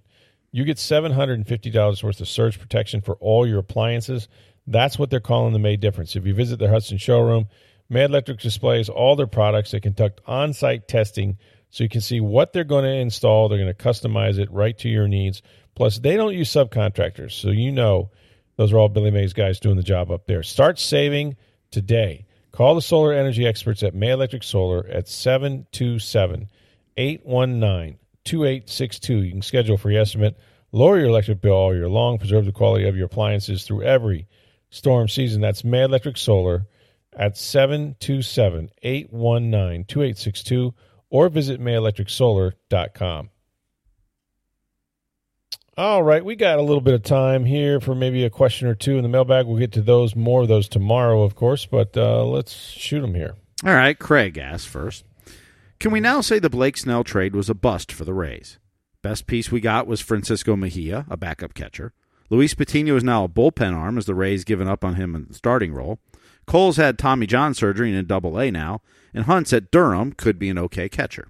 you 0.51 0.65
get 0.65 0.77
$750 0.77 2.03
worth 2.03 2.21
of 2.21 2.27
surge 2.27 2.59
protection 2.59 3.01
for 3.01 3.15
all 3.15 3.47
your 3.47 3.59
appliances. 3.59 4.27
That's 4.67 4.99
what 4.99 5.09
they're 5.09 5.19
calling 5.19 5.53
the 5.53 5.59
May 5.59 5.77
difference. 5.77 6.15
If 6.15 6.25
you 6.25 6.33
visit 6.33 6.59
their 6.59 6.69
Hudson 6.69 6.97
showroom, 6.97 7.47
May 7.89 8.03
Electric 8.03 8.39
displays 8.39 8.89
all 8.89 9.15
their 9.15 9.27
products. 9.27 9.71
They 9.71 9.79
conduct 9.79 10.21
on 10.25 10.53
site 10.53 10.87
testing 10.87 11.37
so 11.69 11.83
you 11.83 11.89
can 11.89 12.01
see 12.01 12.19
what 12.19 12.53
they're 12.53 12.63
going 12.63 12.83
to 12.83 12.91
install. 12.91 13.47
They're 13.47 13.57
going 13.57 13.73
to 13.73 13.83
customize 13.83 14.39
it 14.39 14.51
right 14.51 14.77
to 14.79 14.89
your 14.89 15.07
needs. 15.07 15.41
Plus, 15.75 15.99
they 15.99 16.17
don't 16.17 16.33
use 16.33 16.49
subcontractors, 16.49 17.31
so 17.31 17.49
you 17.49 17.71
know 17.71 18.11
those 18.57 18.73
are 18.73 18.77
all 18.77 18.89
Billy 18.89 19.11
Mays 19.11 19.33
guys 19.33 19.59
doing 19.59 19.77
the 19.77 19.83
job 19.83 20.11
up 20.11 20.27
there. 20.27 20.43
Start 20.43 20.79
saving 20.79 21.37
today. 21.71 22.25
Call 22.51 22.75
the 22.75 22.81
solar 22.81 23.13
energy 23.13 23.47
experts 23.47 23.81
at 23.83 23.95
May 23.95 24.11
Electric 24.11 24.43
Solar 24.43 24.85
at 24.87 25.07
727 25.07 26.49
819 26.97 27.97
2862. 28.25 29.23
You 29.23 29.31
can 29.31 29.41
schedule 29.41 29.75
a 29.75 29.77
free 29.77 29.97
estimate, 29.97 30.37
lower 30.71 30.99
your 30.99 31.09
electric 31.09 31.41
bill 31.41 31.53
all 31.53 31.75
year 31.75 31.89
long, 31.89 32.17
preserve 32.17 32.45
the 32.45 32.51
quality 32.51 32.87
of 32.87 32.95
your 32.95 33.05
appliances 33.05 33.63
through 33.63 33.83
every 33.83 34.27
storm 34.69 35.07
season. 35.07 35.41
That's 35.41 35.63
May 35.63 35.83
Electric 35.83 36.17
Solar 36.17 36.65
at 37.13 37.37
727 37.37 38.69
819 38.81 39.85
2862 39.85 40.73
or 41.09 41.29
visit 41.29 41.59
mayelectricsolar.com. 41.59 43.29
All 45.77 46.03
right, 46.03 46.23
we 46.23 46.35
got 46.35 46.59
a 46.59 46.61
little 46.61 46.81
bit 46.81 46.93
of 46.93 47.03
time 47.03 47.45
here 47.45 47.79
for 47.79 47.95
maybe 47.95 48.23
a 48.25 48.29
question 48.29 48.67
or 48.67 48.75
two 48.75 48.97
in 48.97 49.03
the 49.03 49.09
mailbag. 49.09 49.45
We'll 49.45 49.57
get 49.57 49.71
to 49.73 49.81
those, 49.81 50.15
more 50.15 50.41
of 50.41 50.47
those 50.47 50.67
tomorrow, 50.67 51.23
of 51.23 51.35
course, 51.35 51.65
but 51.65 51.95
uh, 51.95 52.25
let's 52.25 52.53
shoot 52.53 53.01
them 53.01 53.15
here. 53.15 53.35
All 53.65 53.73
right, 53.73 53.97
Craig 53.97 54.37
asked 54.37 54.67
first. 54.67 55.05
Can 55.81 55.89
we 55.89 55.99
now 55.99 56.21
say 56.21 56.37
the 56.37 56.47
Blake 56.47 56.77
Snell 56.77 57.03
trade 57.03 57.35
was 57.35 57.49
a 57.49 57.55
bust 57.55 57.91
for 57.91 58.05
the 58.05 58.13
Rays? 58.13 58.59
Best 59.01 59.25
piece 59.25 59.51
we 59.51 59.59
got 59.59 59.87
was 59.87 59.99
Francisco 59.99 60.55
Mejia, 60.55 61.07
a 61.09 61.17
backup 61.17 61.55
catcher. 61.55 61.91
Luis 62.29 62.53
Patino 62.53 62.95
is 62.95 63.03
now 63.03 63.23
a 63.23 63.27
bullpen 63.27 63.73
arm 63.73 63.97
as 63.97 64.05
the 64.05 64.13
Rays 64.13 64.43
given 64.43 64.67
up 64.67 64.85
on 64.85 64.93
him 64.93 65.15
in 65.15 65.25
the 65.25 65.33
starting 65.33 65.73
role. 65.73 65.97
Cole's 66.45 66.77
had 66.77 66.99
Tommy 66.99 67.25
John 67.25 67.55
surgery 67.55 67.89
and 67.89 67.97
in 67.97 68.05
double 68.05 68.39
A 68.39 68.51
now, 68.51 68.81
and 69.11 69.25
Hunt's 69.25 69.53
at 69.53 69.71
Durham 69.71 70.13
could 70.13 70.37
be 70.37 70.49
an 70.49 70.59
okay 70.59 70.87
catcher. 70.87 71.29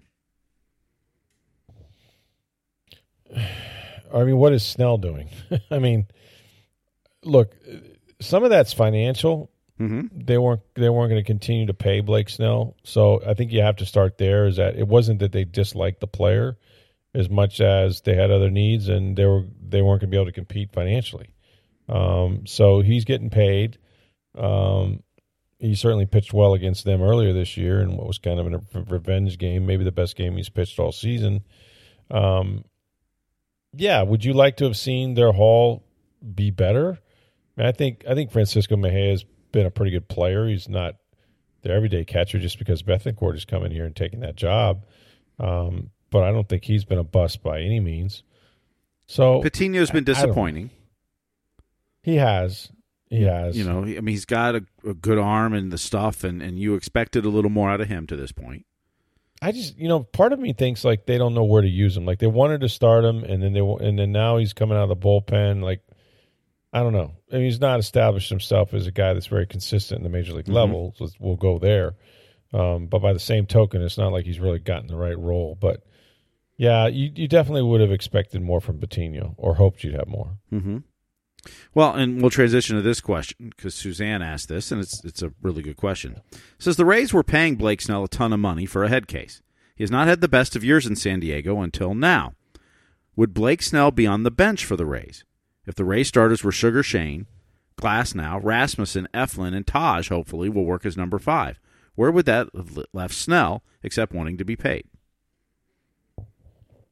I 4.14 4.26
mean, 4.26 4.36
what 4.36 4.52
is 4.52 4.66
Snell 4.66 4.98
doing? 4.98 5.30
I 5.72 5.80
mean, 5.80 6.08
look, 7.24 7.56
some 8.20 8.44
of 8.44 8.50
that's 8.50 8.74
financial. 8.74 9.50
Mm-hmm. 9.82 10.20
They 10.26 10.38
weren't 10.38 10.62
they 10.76 10.90
weren't 10.90 11.10
going 11.10 11.24
to 11.24 11.26
continue 11.26 11.66
to 11.66 11.74
pay 11.74 12.02
Blake 12.02 12.30
Snell, 12.30 12.76
so 12.84 13.20
I 13.26 13.34
think 13.34 13.52
you 13.52 13.62
have 13.62 13.78
to 13.78 13.86
start 13.86 14.20
there. 14.20 14.46
Is 14.46 14.58
that 14.58 14.76
it 14.76 14.88
wasn't 14.88 15.20
that 15.20 15.32
they 15.32 15.44
disliked 15.44 16.02
the 16.02 16.08
player 16.08 16.58
as 17.16 17.30
much 17.30 17.60
as 17.60 18.02
they 18.02 18.16
had 18.16 18.32
other 18.32 18.50
needs 18.50 18.88
and 18.88 19.18
they 19.18 19.26
were 19.26 19.46
they 19.60 19.82
weren't 19.82 20.02
going 20.02 20.12
to 20.12 20.16
be 20.16 20.18
able 20.18 20.28
to 20.28 20.32
compete 20.32 20.72
financially. 20.72 21.30
Um, 21.90 22.46
so 22.46 22.82
he's 22.82 23.06
getting 23.06 23.32
paid. 23.32 23.80
Um, 24.38 25.02
he 25.60 25.76
certainly 25.76 26.06
pitched 26.06 26.34
well 26.34 26.54
against 26.54 26.86
them 26.86 27.02
earlier 27.02 27.34
this 27.34 27.58
year 27.58 27.82
in 27.82 27.98
what 27.98 28.08
was 28.08 28.18
kind 28.18 28.40
of 28.40 28.54
a 28.54 28.82
revenge 28.84 29.38
game, 29.38 29.66
maybe 29.66 29.84
the 29.84 29.92
best 29.92 30.16
game 30.16 30.38
he's 30.38 30.50
pitched 30.50 30.80
all 30.80 30.92
season. 30.92 31.42
Um, 32.10 32.66
yeah, 33.74 34.04
would 34.04 34.24
you 34.24 34.34
like 34.34 34.58
to 34.58 34.66
have 34.66 34.78
seen 34.78 35.16
their 35.16 35.32
haul 35.32 35.84
be 36.34 36.52
better? 36.52 37.00
I, 37.58 37.72
think 37.72 38.06
I 38.10 38.16
think 38.16 38.32
Francisco 38.32 38.76
Mejia 38.76 39.12
has 39.12 39.26
been 39.52 39.66
a 39.66 39.72
pretty 39.72 39.92
good 39.92 40.08
player. 40.08 40.48
He's 40.48 40.70
not 40.70 40.96
their 41.62 41.76
everyday 41.76 42.06
catcher 42.06 42.40
just 42.40 42.60
because 42.60 42.84
Bethancourt 42.84 43.36
is 43.36 43.46
coming 43.46 43.72
here 43.72 43.86
and 43.86 43.96
taking 43.96 44.22
that 44.22 44.36
job. 44.36 44.86
Um, 45.40 45.92
but 46.10 46.24
I 46.24 46.32
don't 46.32 46.48
think 46.48 46.66
he's 46.66 46.86
been 46.86 46.98
a 46.98 47.04
bust 47.04 47.44
by 47.44 47.62
any 47.62 47.80
means. 47.80 48.24
So 49.08 49.42
Patino's 49.42 49.92
been 49.92 50.04
disappointing. 50.04 50.70
He 52.04 52.16
has. 52.16 52.70
He 53.10 53.24
has. 53.24 53.58
You 53.58 53.66
know, 53.66 53.80
I 53.82 54.00
mean, 54.00 54.08
he's 54.08 54.26
got 54.26 54.56
a, 54.56 54.66
a, 54.88 54.94
good 54.94 55.18
arm 55.18 55.54
and 55.54 55.72
the 55.72 55.78
stuff, 55.78 56.24
and, 56.24 56.42
and 56.42 56.58
you 56.58 56.76
expected 56.76 57.26
a 57.26 57.30
little 57.30 57.52
more 57.52 57.70
out 57.70 57.82
of 57.82 57.90
him 57.90 58.08
to 58.08 58.16
this 58.16 58.32
point. 58.32 58.66
I 59.42 59.52
just, 59.52 59.78
you 59.78 59.88
know, 59.88 60.04
part 60.04 60.34
of 60.34 60.40
me 60.40 60.54
thinks 60.54 60.86
like 60.86 61.08
they 61.08 61.18
don't 61.18 61.34
know 61.34 61.44
where 61.44 61.62
to 61.62 61.68
use 61.68 61.98
him. 61.98 62.06
Like 62.06 62.20
they 62.20 62.28
wanted 62.28 62.62
to 62.62 62.70
start 62.70 63.04
him, 63.04 63.24
and 63.24 63.44
then 63.44 63.54
they 63.54 63.60
and 63.60 64.00
then 64.00 64.12
now 64.12 64.38
he's 64.38 64.54
coming 64.54 64.78
out 64.78 64.90
of 64.90 64.90
the 64.90 64.96
bullpen. 64.96 65.62
Like 65.62 65.82
I 66.74 66.80
don't 66.80 66.94
know. 66.94 67.14
I 67.32 67.36
mean, 67.36 67.46
he's 67.46 67.60
not 67.60 67.80
established 67.80 68.30
himself 68.30 68.74
as 68.74 68.88
a 68.88 68.92
guy 68.92 69.14
that's 69.14 69.28
very 69.28 69.46
consistent 69.46 70.00
in 70.00 70.04
the 70.04 70.10
major 70.10 70.34
league 70.34 70.46
mm-hmm. 70.46 70.54
level. 70.54 70.96
So 70.98 71.08
we'll 71.20 71.36
go 71.36 71.60
there. 71.60 71.96
Um, 72.54 72.88
but 72.88 73.00
by 73.00 73.14
the 73.14 73.20
same 73.20 73.46
token, 73.46 73.82
it's 73.82 73.98
not 73.98 74.12
like 74.12 74.26
he's 74.26 74.40
really 74.40 74.60
gotten 74.60 74.88
the 74.88 74.98
right 74.98 75.18
role. 75.18 75.58
But 75.60 75.84
yeah, 76.58 76.88
you, 76.88 77.12
you 77.16 77.28
definitely 77.28 77.64
would 77.64 77.82
have 77.82 77.92
expected 77.92 78.42
more 78.42 78.62
from 78.62 78.80
Patino 78.80 79.36
or 79.38 79.56
hoped 79.56 79.84
you'd 79.84 79.96
have 79.96 80.08
more. 80.08 80.38
Mm-hmm. 80.52 80.78
Well, 81.74 81.94
and 81.94 82.22
we'll 82.22 82.30
transition 82.30 82.76
to 82.76 82.82
this 82.82 83.02
question 83.02 83.52
because 83.56 83.74
Suzanne 83.74 84.22
asked 84.22 84.48
this, 84.48 84.72
and 84.72 84.80
it's 84.80 85.04
it's 85.04 85.24
a 85.24 85.34
really 85.42 85.64
good 85.64 85.78
question. 85.78 86.22
It 86.32 86.40
says 86.60 86.76
the 86.76 86.86
Rays 86.86 87.14
were 87.14 87.24
paying 87.24 87.56
Blake 87.56 87.82
Snell 87.82 88.04
a 88.04 88.08
ton 88.08 88.32
of 88.32 88.40
money 88.40 88.66
for 88.66 88.84
a 88.84 88.90
head 88.90 89.08
case. 89.08 89.42
He 89.76 89.84
has 89.84 89.90
not 89.90 90.08
had 90.08 90.22
the 90.22 90.28
best 90.28 90.56
of 90.56 90.64
years 90.64 90.86
in 90.86 90.96
San 90.96 91.20
Diego 91.20 91.60
until 91.62 91.96
now. 91.96 92.36
Would 93.16 93.34
Blake 93.34 93.64
Snell 93.64 93.90
be 93.90 94.06
on 94.06 94.24
the 94.24 94.30
bench 94.30 94.64
for 94.64 94.76
the 94.76 94.86
Rays? 94.86 95.26
If 95.72 95.76
the 95.76 95.86
Rays 95.86 96.10
starters 96.10 96.44
were 96.44 96.52
Sugar 96.52 96.84
Shane, 96.84 97.28
Glasnow, 97.78 98.42
Rasmussen, 98.44 99.08
Eflin, 99.14 99.56
and 99.56 99.66
Taj, 99.66 100.10
hopefully, 100.10 100.50
will 100.50 100.66
work 100.66 100.86
as 100.86 100.98
number 100.98 101.18
five. 101.18 101.62
Where 101.96 102.12
would 102.12 102.26
that 102.26 102.50
have 102.54 102.78
left 102.92 103.14
Snell, 103.14 103.64
except 103.82 104.12
wanting 104.12 104.38
to 104.38 104.44
be 104.44 104.58
paid? 104.58 104.84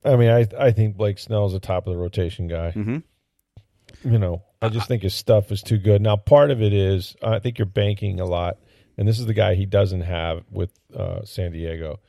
I 0.06 0.15
mean, 0.15 0.30
I 0.30 0.48
I 0.58 0.72
think 0.72 0.96
Blake 0.96 1.20
Snell 1.20 1.46
is 1.48 1.54
a 1.54 1.60
top 1.60 1.88
of 1.88 1.94
the 1.94 2.00
rotation 2.00 2.48
guy. 2.48 2.72
Mm-hmm. 2.74 4.10
You 4.10 4.18
know, 4.18 4.44
I 4.62 4.70
just 4.70 4.88
think 4.88 5.04
his 5.04 5.13
stuff 5.13 5.52
is 5.52 5.62
too 5.62 5.78
good. 5.78 6.02
Now, 6.02 6.15
part 6.15 6.50
of 6.50 6.62
it 6.62 6.72
is 6.72 7.18
I 7.22 7.39
think 7.39 7.60
you're 7.60 7.65
banking 7.65 8.22
a 8.22 8.26
lot, 8.26 8.60
and 8.98 9.06
this 9.06 9.20
is 9.20 9.26
the 9.26 9.34
guy 9.34 9.56
he 9.56 9.65
doesn't 9.65 10.04
have 10.04 10.46
with 10.50 10.72
uh, 10.96 11.26
San 11.26 11.52
Diego. 11.52 12.00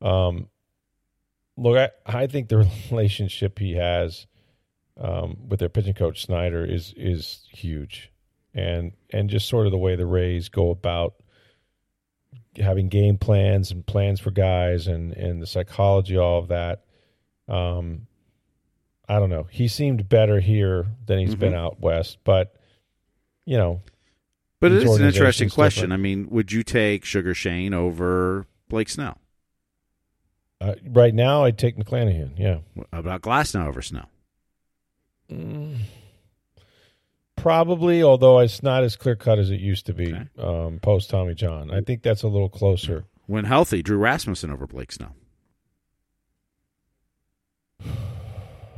Um, 0.00 0.48
look, 1.56 1.78
I, 1.78 1.90
I 2.04 2.26
think 2.26 2.48
the 2.48 2.68
relationship 2.90 3.60
he 3.60 3.74
has 3.74 4.26
um, 5.00 5.36
with 5.48 5.60
their 5.60 5.68
pitching 5.68 5.94
coach 5.94 6.24
Snyder 6.24 6.64
is 6.64 6.94
is 6.96 7.46
huge, 7.50 8.10
and 8.54 8.92
and 9.10 9.30
just 9.30 9.48
sort 9.48 9.66
of 9.66 9.72
the 9.72 9.78
way 9.78 9.96
the 9.96 10.06
Rays 10.06 10.48
go 10.48 10.70
about 10.70 11.14
having 12.56 12.88
game 12.88 13.16
plans 13.16 13.70
and 13.70 13.86
plans 13.86 14.20
for 14.20 14.30
guys 14.30 14.86
and 14.86 15.12
and 15.12 15.40
the 15.40 15.46
psychology, 15.46 16.16
all 16.16 16.38
of 16.38 16.48
that. 16.48 16.84
Um, 17.48 18.06
I 19.08 19.18
don't 19.18 19.30
know. 19.30 19.46
He 19.50 19.68
seemed 19.68 20.08
better 20.08 20.40
here 20.40 20.86
than 21.06 21.18
he's 21.18 21.30
mm-hmm. 21.30 21.40
been 21.40 21.54
out 21.54 21.80
west, 21.80 22.18
but 22.24 22.54
you 23.44 23.56
know. 23.56 23.82
But 24.60 24.70
it 24.70 24.84
is 24.84 24.96
an 24.96 25.06
interesting 25.06 25.50
question. 25.50 25.90
Different. 25.90 26.00
I 26.00 26.02
mean, 26.02 26.28
would 26.30 26.52
you 26.52 26.62
take 26.62 27.04
Sugar 27.04 27.34
Shane 27.34 27.74
over 27.74 28.46
Blake 28.68 28.88
Snell? 28.88 29.18
Uh, 30.60 30.76
right 30.86 31.12
now, 31.12 31.42
I'd 31.42 31.58
take 31.58 31.76
McClanahan. 31.76 32.38
Yeah. 32.38 32.58
What 32.74 32.86
about 32.92 33.22
Glasnow 33.22 33.66
over 33.66 33.82
Snell? 33.82 34.08
Mm, 35.30 35.78
probably, 37.36 38.02
although 38.02 38.38
it's 38.40 38.62
not 38.62 38.84
as 38.84 38.96
clear 38.96 39.16
cut 39.16 39.38
as 39.38 39.50
it 39.50 39.60
used 39.60 39.86
to 39.86 39.94
be 39.94 40.12
okay. 40.14 40.26
um, 40.38 40.78
post 40.80 41.10
Tommy 41.10 41.34
John. 41.34 41.70
I 41.70 41.80
think 41.80 42.02
that's 42.02 42.22
a 42.22 42.28
little 42.28 42.48
closer. 42.48 43.04
When 43.26 43.44
healthy, 43.44 43.82
Drew 43.82 43.98
Rasmussen 43.98 44.50
over 44.50 44.66
Blake 44.66 44.92
Snell. 44.92 45.14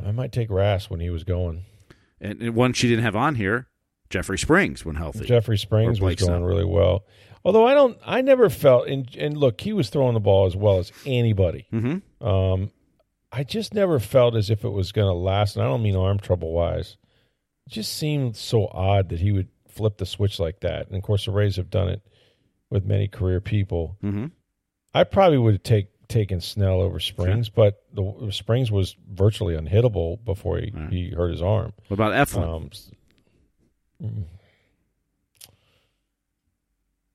I 0.06 0.12
might 0.12 0.32
take 0.32 0.50
Ras 0.50 0.90
when 0.90 1.00
he 1.00 1.10
was 1.10 1.24
going. 1.24 1.64
And, 2.20 2.40
and 2.40 2.54
one 2.54 2.72
she 2.72 2.88
didn't 2.88 3.04
have 3.04 3.16
on 3.16 3.34
here, 3.34 3.68
Jeffrey 4.10 4.38
Springs 4.38 4.84
when 4.84 4.96
healthy. 4.96 5.24
Jeffrey 5.24 5.58
Springs 5.58 6.00
was 6.00 6.16
going 6.16 6.44
really 6.44 6.64
well. 6.64 7.04
Although 7.44 7.66
I 7.66 7.74
don't, 7.74 7.98
I 8.04 8.22
never 8.22 8.48
felt, 8.48 8.88
and, 8.88 9.14
and 9.16 9.36
look, 9.36 9.60
he 9.60 9.72
was 9.72 9.90
throwing 9.90 10.14
the 10.14 10.20
ball 10.20 10.46
as 10.46 10.56
well 10.56 10.78
as 10.78 10.92
anybody. 11.04 11.66
Mm-hmm. 11.72 12.26
Um, 12.26 12.70
I 13.36 13.42
just 13.42 13.74
never 13.74 13.98
felt 13.98 14.36
as 14.36 14.48
if 14.48 14.64
it 14.64 14.70
was 14.70 14.92
going 14.92 15.08
to 15.08 15.12
last, 15.12 15.56
and 15.56 15.64
I 15.64 15.68
don't 15.68 15.82
mean 15.82 15.96
arm 15.96 16.20
trouble 16.20 16.52
wise. 16.52 16.96
It 17.66 17.72
just 17.72 17.92
seemed 17.92 18.36
so 18.36 18.68
odd 18.68 19.08
that 19.08 19.18
he 19.18 19.32
would 19.32 19.48
flip 19.66 19.98
the 19.98 20.06
switch 20.06 20.38
like 20.38 20.60
that. 20.60 20.86
And 20.86 20.96
of 20.96 21.02
course, 21.02 21.24
the 21.24 21.32
Rays 21.32 21.56
have 21.56 21.68
done 21.68 21.88
it 21.88 22.00
with 22.70 22.84
many 22.84 23.08
career 23.08 23.40
people. 23.40 23.96
Mm-hmm. 24.04 24.26
I 24.94 25.02
probably 25.02 25.38
would 25.38 25.64
take 25.64 25.88
taken 26.06 26.40
Snell 26.40 26.80
over 26.80 27.00
Springs, 27.00 27.48
but 27.48 27.82
the 27.92 28.28
Springs 28.30 28.70
was 28.70 28.94
virtually 29.10 29.56
unhittable 29.56 30.22
before 30.24 30.58
he, 30.58 30.70
right. 30.72 30.92
he 30.92 31.10
hurt 31.10 31.30
his 31.30 31.42
arm. 31.42 31.72
What 31.88 31.94
about 31.94 32.12
Eflin? 32.12 32.44
Um, 32.44 32.70
mm. 34.00 34.24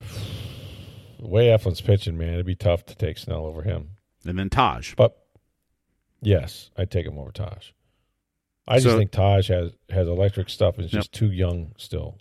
the 1.20 1.28
way 1.28 1.46
Eflin's 1.46 1.80
pitching, 1.80 2.18
man, 2.18 2.34
it'd 2.34 2.44
be 2.44 2.56
tough 2.56 2.84
to 2.86 2.96
take 2.96 3.16
Snell 3.16 3.46
over 3.46 3.62
him. 3.62 3.90
And 4.26 4.38
then 4.38 4.50
Taj. 4.50 4.94
But 4.96 5.19
yes, 6.20 6.70
I'd 6.76 6.90
take 6.90 7.06
him 7.06 7.18
over 7.18 7.30
Taj. 7.30 7.70
I 8.66 8.78
just 8.78 8.96
think 8.96 9.10
Taj 9.10 9.48
has 9.48 9.72
has 9.88 10.06
electric 10.06 10.48
stuff 10.48 10.76
and 10.76 10.84
is 10.84 10.90
just 10.90 11.12
too 11.12 11.30
young 11.30 11.72
still. 11.76 12.18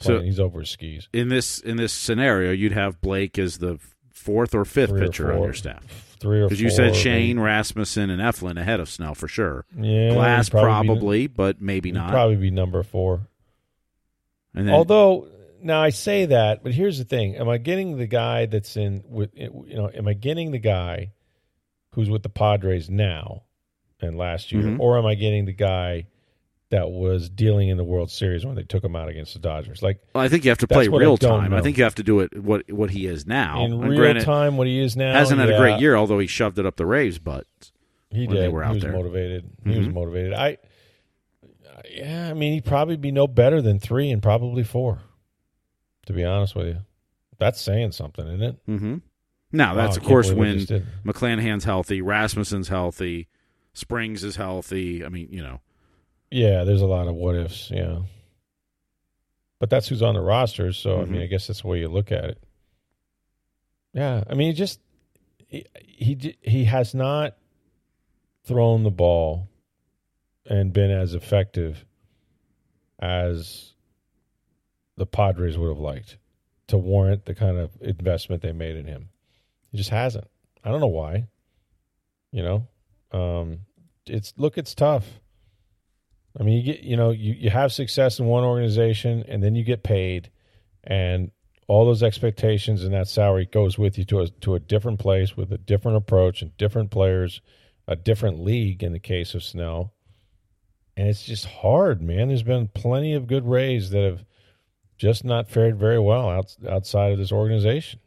So 0.00 0.20
he's 0.20 0.40
over 0.40 0.60
his 0.60 0.70
skis. 0.70 1.08
In 1.12 1.28
this 1.28 1.60
in 1.60 1.76
this 1.76 1.92
scenario, 1.92 2.52
you'd 2.52 2.72
have 2.72 3.00
Blake 3.00 3.38
as 3.38 3.58
the 3.58 3.78
fourth 4.12 4.54
or 4.54 4.64
fifth 4.64 4.90
Three 4.90 5.00
pitcher 5.00 5.30
or 5.30 5.34
on 5.34 5.42
your 5.42 5.52
staff. 5.52 6.16
Three 6.18 6.40
or 6.40 6.48
because 6.48 6.60
you 6.60 6.70
said 6.70 6.96
Shane, 6.96 7.36
maybe. 7.36 7.44
Rasmussen, 7.46 8.10
and 8.10 8.20
Eflin 8.20 8.58
ahead 8.58 8.80
of 8.80 8.88
Snell 8.88 9.14
for 9.14 9.28
sure. 9.28 9.64
Yeah, 9.76 10.14
Glass 10.14 10.48
probably, 10.48 10.88
probably 10.88 11.26
be, 11.26 11.26
but 11.28 11.60
maybe 11.60 11.92
not. 11.92 12.10
Probably 12.10 12.36
be 12.36 12.50
number 12.50 12.82
four. 12.82 13.28
And 14.54 14.68
then, 14.68 14.74
although 14.74 15.28
now 15.62 15.82
I 15.82 15.90
say 15.90 16.26
that, 16.26 16.62
but 16.62 16.72
here's 16.72 16.98
the 16.98 17.04
thing: 17.04 17.36
Am 17.36 17.48
I 17.48 17.58
getting 17.58 17.98
the 17.98 18.06
guy 18.06 18.46
that's 18.46 18.76
in 18.76 19.04
with 19.06 19.30
you 19.34 19.64
know? 19.74 19.90
Am 19.92 20.06
I 20.06 20.14
getting 20.14 20.50
the 20.50 20.58
guy 20.58 21.12
who's 21.94 22.10
with 22.10 22.22
the 22.22 22.28
Padres 22.28 22.88
now 22.90 23.42
and 24.00 24.16
last 24.16 24.52
year, 24.52 24.62
Mhm. 24.62 24.80
or 24.80 24.98
am 24.98 25.06
I 25.06 25.14
getting 25.14 25.44
the 25.44 25.52
guy 25.52 26.06
that 26.70 26.90
was 26.90 27.28
dealing 27.30 27.68
in 27.68 27.76
the 27.76 27.84
World 27.84 28.10
Series 28.10 28.44
when 28.44 28.56
they 28.56 28.62
took 28.64 28.82
him 28.82 28.96
out 28.96 29.08
against 29.08 29.32
the 29.34 29.38
Dodgers? 29.38 29.82
Like 29.82 30.00
Well, 30.14 30.24
I 30.24 30.28
think 30.28 30.44
you 30.44 30.50
have 30.50 30.58
to 30.58 30.66
play 30.66 30.84
I 30.84 30.88
real 30.88 31.16
don't 31.16 31.40
time. 31.40 31.54
I 31.54 31.60
think 31.60 31.78
you 31.78 31.84
have 31.84 31.94
to 31.96 32.02
do 32.02 32.20
it 32.20 32.42
what 32.42 32.70
what 32.70 32.90
he 32.90 33.06
is 33.06 33.26
now. 33.26 33.64
in 33.64 33.72
And 33.72 33.88
real 33.88 33.98
granted, 33.98 34.24
time, 34.24 34.56
what 34.56 34.66
he 34.66 34.78
is 34.80 34.96
now 34.96 35.12
hasn't 35.12 35.40
had 35.40 35.50
a 35.50 35.56
great 35.56 35.80
year, 35.80 35.94
although 35.96 36.18
he 36.18 36.26
shoved 36.26 36.58
it 36.58 36.66
up 36.66 36.76
the 36.76 36.86
Rays. 36.86 37.18
But 37.18 37.46
He 38.10 38.26
did. 38.26 38.36
they 38.36 38.48
were 38.48 38.62
he 38.62 38.68
out 38.68 38.74
was 38.74 38.82
there. 38.82 38.92
motivated. 38.92 39.44
He 39.64 39.78
was 39.78 39.88
Mhm. 39.88 39.94
motivated. 39.94 40.32
I, 40.34 40.58
yeah, 41.90 42.28
I 42.30 42.34
mean, 42.34 42.54
he'd 42.54 42.64
probably 42.64 42.96
be 42.96 43.12
no 43.12 43.26
better 43.26 43.60
than 43.62 43.78
three 43.78 44.10
and 44.10 44.22
probably 44.22 44.64
four. 44.64 45.00
To 46.06 46.12
be 46.12 46.24
honest 46.24 46.54
with 46.54 46.66
you, 46.68 46.78
that's 47.38 47.60
saying 47.60 47.92
something, 47.92 48.26
isn't 48.26 48.42
it? 48.42 48.66
mm-hmm. 48.68 48.96
Now 49.54 49.74
that's 49.74 49.96
Wow, 49.96 50.02
of 50.02 50.08
course 50.08 50.32
when. 50.32 50.58
McClanahan's 51.04 51.64
healthy, 51.64 52.02
Rasmussen's 52.02 52.68
healthy, 52.68 53.28
Springs 53.72 54.22
is 54.24 54.36
healthy. 54.36 55.04
I 55.04 55.08
mean, 55.08 55.28
you 55.30 55.42
know, 55.42 55.60
Yeah, 56.30 56.64
there's 56.64 56.82
a 56.82 56.86
lot 56.86 57.08
of 57.08 57.14
what 57.14 57.34
ifs. 57.36 57.70
Yeah, 57.70 58.00
but 59.60 59.70
that's 59.70 59.88
who's 59.88 60.02
on 60.02 60.14
the 60.14 60.20
roster. 60.20 60.72
So 60.72 61.00
I 61.00 61.04
Mhm. 61.04 61.08
mean, 61.08 61.22
I 61.22 61.26
guess 61.26 61.46
that's 61.46 61.62
the 61.62 61.68
way 61.68 61.80
you 61.80 61.88
look 61.88 62.12
at 62.12 62.24
it. 62.24 62.38
Yeah, 63.92 64.24
I 64.28 64.34
mean, 64.34 64.48
he 64.48 64.52
just 64.54 64.80
he 65.48 65.64
he, 65.78 66.36
he 66.42 66.64
has 66.64 66.94
not 66.94 67.36
thrown 68.44 68.82
the 68.82 68.90
ball 68.90 69.48
and 70.46 70.72
been 70.72 70.90
as 70.90 71.14
effective 71.14 71.84
as 72.98 73.72
the 74.96 75.06
Padres 75.06 75.56
would 75.58 75.68
have 75.68 75.78
liked 75.78 76.18
to 76.68 76.76
warrant 76.78 77.24
the 77.24 77.34
kind 77.34 77.56
of 77.58 77.70
investment 77.80 78.42
they 78.42 78.52
made 78.52 78.76
in 78.76 78.86
him. 78.86 79.08
He 79.74 79.78
just 79.78 79.90
hasn't. 79.90 80.28
I 80.62 80.70
don't 80.70 80.78
know 80.78 80.86
why. 80.86 81.26
You 82.30 82.44
know, 82.44 82.68
um, 83.10 83.58
it's 84.06 84.32
look, 84.36 84.56
it's 84.56 84.72
tough. 84.72 85.04
I 86.38 86.44
mean, 86.44 86.58
you 86.58 86.62
get 86.62 86.84
you 86.84 86.96
know 86.96 87.10
you 87.10 87.32
you 87.32 87.50
have 87.50 87.72
success 87.72 88.20
in 88.20 88.26
one 88.26 88.44
organization, 88.44 89.24
and 89.26 89.42
then 89.42 89.56
you 89.56 89.64
get 89.64 89.82
paid, 89.82 90.30
and 90.84 91.32
all 91.66 91.84
those 91.84 92.04
expectations 92.04 92.84
and 92.84 92.94
that 92.94 93.08
salary 93.08 93.46
goes 93.46 93.76
with 93.76 93.98
you 93.98 94.04
to 94.04 94.20
a 94.20 94.28
to 94.28 94.54
a 94.54 94.60
different 94.60 95.00
place 95.00 95.36
with 95.36 95.50
a 95.50 95.58
different 95.58 95.96
approach 95.96 96.40
and 96.40 96.56
different 96.56 96.92
players, 96.92 97.40
a 97.88 97.96
different 97.96 98.38
league 98.38 98.84
in 98.84 98.92
the 98.92 99.00
case 99.00 99.34
of 99.34 99.42
Snell. 99.42 99.92
And 100.96 101.08
it's 101.08 101.24
just 101.24 101.46
hard, 101.46 102.00
man. 102.00 102.28
There's 102.28 102.44
been 102.44 102.68
plenty 102.68 103.12
of 103.14 103.26
good 103.26 103.44
Rays 103.44 103.90
that 103.90 104.04
have 104.04 104.24
just 104.98 105.24
not 105.24 105.50
fared 105.50 105.80
very 105.80 105.98
well 105.98 106.30
out, 106.30 106.54
outside 106.64 107.10
of 107.10 107.18
this 107.18 107.32
organization. 107.32 107.98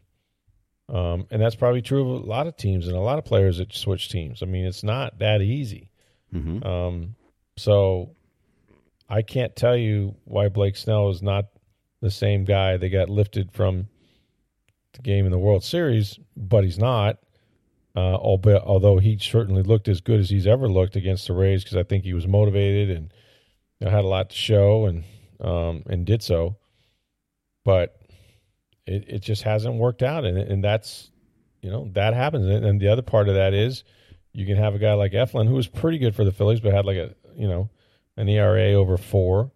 Um, 0.90 1.28
and 1.32 1.42
that's 1.42 1.56
probably 1.56 1.82
true 1.82 2.02
of 2.16 2.24
a 2.24 2.26
lot 2.26 2.48
of 2.48 2.56
teams 2.56 2.88
and 2.88 2.96
a 2.96 3.02
lot 3.02 3.20
of 3.20 3.26
players 3.26 3.58
that 3.58 3.74
switch 3.74 4.10
teams. 4.10 4.42
I 4.42 4.46
mean, 4.46 4.66
it's 4.66 4.84
not 4.84 5.20
that 5.20 5.42
easy. 5.42 5.90
mm-hmm. 6.34 6.66
Um, 6.66 7.16
so 7.58 8.16
I 9.10 9.22
can't 9.22 9.56
tell 9.56 9.76
you 9.76 10.16
why 10.26 10.50
Blake 10.50 10.78
Snell 10.78 11.10
is 11.10 11.22
not 11.22 11.46
the 12.02 12.12
same 12.12 12.46
guy 12.46 12.78
that 12.78 12.90
got 12.90 13.10
lifted 13.10 13.52
from 13.52 13.88
the 14.94 15.02
game 15.02 15.26
in 15.26 15.32
the 15.32 15.40
World 15.40 15.64
Series, 15.64 16.20
but 16.36 16.64
he's 16.64 16.78
not. 16.80 17.18
Uh, 17.96 18.14
albeit, 18.14 18.62
although 18.62 19.00
he 19.00 19.18
certainly 19.18 19.64
looked 19.64 19.88
as 19.88 20.02
good 20.02 20.20
as 20.20 20.30
he's 20.30 20.46
ever 20.46 20.70
looked 20.70 20.96
against 20.96 21.26
the 21.26 21.34
Rays, 21.34 21.64
because 21.64 21.78
I 21.78 21.82
think 21.82 22.04
he 22.04 22.14
was 22.14 22.28
motivated 22.28 22.96
and 22.96 23.12
you 23.80 23.86
know, 23.86 23.92
had 23.92 24.04
a 24.04 24.08
lot 24.08 24.30
to 24.30 24.36
show 24.36 24.86
and 24.86 25.04
um, 25.42 25.82
and 25.90 26.06
did 26.06 26.22
so. 26.22 26.58
But 27.66 28.00
it, 28.88 29.06
it 29.08 29.20
just 29.20 29.44
hasn't 29.44 29.76
worked 29.76 30.02
out, 30.02 30.26
and 30.26 30.38
and 30.38 30.64
that's 30.64 31.12
you 31.62 31.70
know 31.70 31.90
that 31.94 32.14
happens. 32.14 32.48
And, 32.48 32.66
and 32.66 32.80
the 32.80 32.88
other 32.88 33.02
part 33.02 33.30
of 33.30 33.36
that 33.36 33.54
is 33.54 33.84
you 34.34 34.46
can 34.46 34.58
have 34.58 34.74
a 34.74 34.80
guy 34.80 34.94
like 34.94 35.12
Eflin 35.12 35.48
who 35.48 35.56
was 35.56 35.68
pretty 35.68 35.98
good 35.98 36.16
for 36.16 36.24
the 36.24 36.32
Phillies, 36.32 36.62
but 36.62 36.74
had 36.74 36.86
like 36.86 36.98
a 36.98 37.14
you 37.36 37.48
know 37.48 37.70
an 38.16 38.30
ERA 38.30 38.74
over 38.74 38.98
four. 38.98 39.52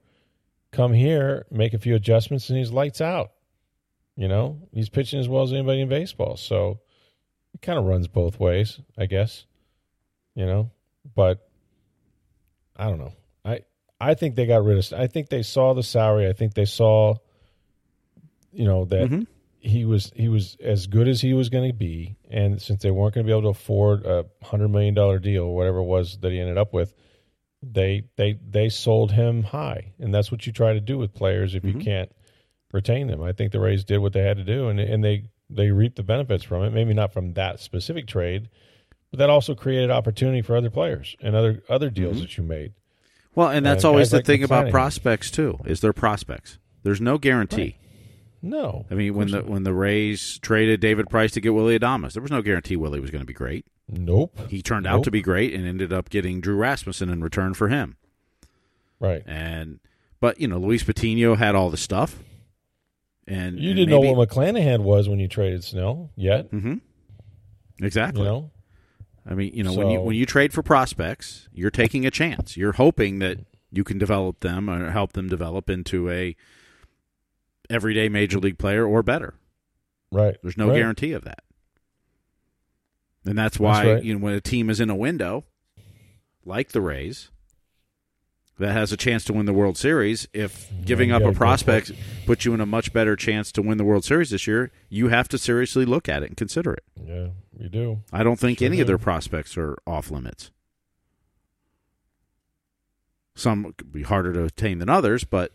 Come 0.72 0.94
here, 0.94 1.46
make 1.52 1.74
a 1.74 1.80
few 1.80 1.96
adjustments, 1.96 2.50
and 2.50 2.58
he's 2.58 2.72
lights 2.72 3.02
out. 3.02 3.32
You 4.16 4.28
know, 4.28 4.60
he's 4.74 4.90
pitching 4.90 5.20
as 5.20 5.28
well 5.28 5.44
as 5.44 5.52
anybody 5.52 5.82
in 5.82 5.90
baseball. 5.90 6.38
So 6.38 6.80
it 7.54 7.62
kind 7.62 7.80
of 7.80 7.86
runs 7.86 8.08
both 8.08 8.40
ways, 8.40 8.80
I 8.98 9.06
guess. 9.06 9.46
You 10.36 10.46
know, 10.46 10.72
but 11.16 11.48
I 12.76 12.86
don't 12.86 13.00
know. 13.00 13.14
I 13.44 13.62
I 14.00 14.16
think 14.16 14.36
they 14.36 14.46
got 14.46 14.64
rid 14.64 14.78
of. 14.78 15.00
I 15.00 15.08
think 15.08 15.30
they 15.30 15.44
saw 15.44 15.74
the 15.74 15.84
salary. 15.84 16.28
I 16.28 16.34
think 16.34 16.54
they 16.54 16.66
saw, 16.66 17.16
you 18.52 18.66
know, 18.66 18.86
that 18.86 19.10
Mhm. 19.10 19.28
he 19.60 19.86
was 19.86 20.12
he 20.16 20.28
was 20.28 20.58
as 20.64 20.88
good 20.88 21.08
as 21.08 21.22
he 21.22 21.34
was 21.34 21.50
going 21.50 21.70
to 21.70 21.76
be, 21.78 22.16
and 22.30 22.62
since 22.62 22.82
they 22.84 22.92
weren't 22.92 23.14
going 23.16 23.26
to 23.26 23.30
be 23.30 23.32
able 23.38 23.44
to 23.54 23.58
afford 23.60 24.06
a 24.06 24.26
hundred 24.42 24.70
million 24.70 24.94
dollar 24.94 25.20
deal 25.20 25.44
or 25.44 25.56
whatever 25.56 25.80
it 25.80 25.84
was 25.86 26.18
that 26.20 26.32
he 26.32 26.40
ended 26.40 26.58
up 26.58 26.74
with, 26.74 26.94
they 27.64 28.04
they 28.16 28.38
they 28.50 28.70
sold 28.70 29.12
him 29.12 29.44
high, 29.44 29.94
and 30.00 30.14
that's 30.14 30.32
what 30.32 30.46
you 30.48 30.54
try 30.54 30.74
to 30.74 30.80
do 30.82 30.98
with 30.98 31.14
players 31.14 31.54
if 31.56 31.64
you 31.64 31.74
Mhm. 31.76 31.84
can't 31.84 32.12
retain 32.74 33.08
them. 33.08 33.22
I 33.22 33.34
think 33.34 33.52
the 33.52 33.60
Rays 33.60 33.84
did 33.84 34.00
what 34.00 34.14
they 34.14 34.22
had 34.24 34.38
to 34.38 34.44
do, 34.44 34.68
and 34.70 34.80
and 34.80 35.04
they 35.04 35.26
they 35.50 35.70
reaped 35.72 35.98
the 35.98 36.04
benefits 36.04 36.44
from 36.44 36.64
it. 36.64 36.72
Maybe 36.72 36.94
not 36.94 37.12
from 37.14 37.34
that 37.34 37.60
specific 37.60 38.08
trade, 38.08 38.48
but 39.12 39.20
that 39.20 39.30
also 39.30 39.54
created 39.54 39.92
opportunity 39.92 40.42
for 40.42 40.56
other 40.56 40.70
players 40.70 41.16
and 41.22 41.36
other 41.36 41.62
other 41.70 41.90
deals 41.90 42.18
Mhm. 42.18 42.22
that 42.22 42.38
you 42.38 42.44
made. 42.44 42.74
Well, 43.36 43.50
and 43.50 43.66
that's 43.66 43.86
Uh, 43.86 43.90
always 43.90 44.10
the 44.10 44.18
like 44.18 44.26
thing 44.26 44.44
about 44.44 44.72
prospects 44.72 45.30
too. 45.30 45.60
Is 45.66 45.82
their 45.82 45.94
prospects? 45.94 46.58
There's 46.84 47.00
no 47.02 47.18
guarantee. 47.18 47.62
Right. 47.62 47.76
No, 48.42 48.86
I 48.90 48.96
mean, 48.96 49.14
when 49.14 49.30
the 49.30 49.44
when 49.44 49.64
the 49.64 49.74
Rays 49.74 50.40
traded 50.40 50.80
David 50.80 51.10
Price 51.10 51.32
to 51.34 51.42
get 51.42 51.54
Willy 51.54 51.78
Adames, 51.78 52.14
there 52.14 52.22
was 52.24 52.32
no 52.32 52.42
guarantee 52.42 52.76
Willy 52.76 53.00
was 53.00 53.12
going 53.12 53.22
to 53.22 53.26
be 53.28 53.34
great. 53.34 53.66
nope, 53.88 54.38
He 54.50 54.62
turned 54.64 54.88
out 54.88 55.04
to 55.04 55.12
be 55.12 55.22
great 55.22 55.54
and 55.54 55.68
ended 55.68 55.94
up 55.94 56.10
getting 56.10 56.42
Drew 56.42 56.56
Rasmussen 56.56 57.10
in 57.10 57.22
return 57.24 57.54
for 57.54 57.68
him. 57.68 57.98
right. 59.00 59.22
And 59.28 59.80
but 60.20 60.40
you 60.40 60.48
know, 60.48 60.58
Luis 60.58 60.84
Patino 60.84 61.36
had 61.36 61.54
all 61.56 61.70
the 61.70 61.78
stuff. 61.78 62.20
And 63.28 63.60
You 63.60 63.70
and 63.70 63.78
didn't 63.78 63.92
maybe- 63.92 64.08
know 64.12 64.14
what 64.14 64.30
McClanahan 64.30 64.80
was 64.80 65.08
when 65.08 65.20
you 65.20 65.28
traded 65.28 65.64
Snell 65.64 66.10
yet. 66.16 66.52
Mm-hmm. 66.52 66.76
Exactly. 67.84 68.24
You 68.24 68.28
know, 68.28 68.52
I 69.30 69.36
mean, 69.36 69.54
you 69.54 69.64
know, 69.64 69.74
when 69.74 69.90
you 69.92 70.02
when 70.02 70.16
you 70.16 70.26
trade 70.26 70.52
for 70.54 70.64
prospects, 70.64 71.48
you're 71.54 71.70
taking 71.72 72.06
a 72.08 72.12
chance. 72.12 72.58
You're 72.58 72.74
hoping 72.74 73.20
that 73.20 73.38
you 73.72 73.84
can 73.84 73.98
develop 74.00 74.40
them 74.42 74.70
or 74.70 74.90
help 74.92 75.14
them 75.14 75.28
develop 75.30 75.70
into 75.70 76.10
a 76.10 76.36
everyday 77.72 78.10
major 78.10 78.40
league 78.40 78.58
player 78.58 78.86
or 78.86 79.02
better. 79.02 79.36
right? 80.12 80.38
There's 80.42 80.58
no 80.58 80.70
right. 80.70 80.76
guarantee 80.76 81.14
of 81.14 81.24
that. 81.24 81.44
And 83.26 83.38
that's 83.38 83.60
why 83.60 83.94
right. 83.94 84.04
you 84.04 84.14
know 84.14 84.20
when 84.20 84.34
a 84.34 84.42
team 84.42 84.70
is 84.70 84.80
in 84.80 84.90
a 84.90 84.96
window 84.96 85.46
like 86.44 86.70
the 86.70 86.82
Rays 86.82 87.30
that 88.58 88.74
has 88.74 88.92
a 88.92 88.98
chance 88.98 89.24
to 89.26 89.34
win 89.34 89.46
the 89.46 89.54
World 89.54 89.78
Series, 89.78 90.28
if 90.34 90.72
giving 90.86 91.10
you 91.10 91.16
up 91.16 91.24
a 91.24 91.32
prospect 91.32 91.92
puts 92.26 92.46
you 92.46 92.54
in 92.54 92.62
a 92.62 92.66
much 92.66 92.94
better 92.94 93.16
chance 93.16 93.52
to 93.54 93.62
win 93.62 93.78
the 93.78 93.84
World 93.84 94.06
Series 94.06 94.30
this 94.32 94.46
year, 94.46 94.72
you 94.90 95.08
have 95.08 95.28
to 95.30 95.38
seriously 95.38 95.86
look 95.86 96.08
at 96.10 96.24
it 96.24 96.28
and 96.28 96.38
consider 96.38 96.74
it. 96.74 96.84
Yeah, 97.04 97.28
you 97.58 97.70
do. 97.70 98.02
I 98.12 98.24
don't 98.24 98.40
think 98.40 98.60
Sure 98.60 98.68
any 98.68 98.80
of 98.82 98.88
their 98.88 98.98
prospects 98.98 99.58
are 99.58 99.78
off 99.88 100.12
limits. 100.12 100.52
Some 103.36 103.74
could 103.78 103.92
be 103.92 104.04
harder 104.04 104.34
to 104.34 104.44
attain 104.46 104.80
than 104.80 104.90
others, 104.90 105.24
but 105.24 105.54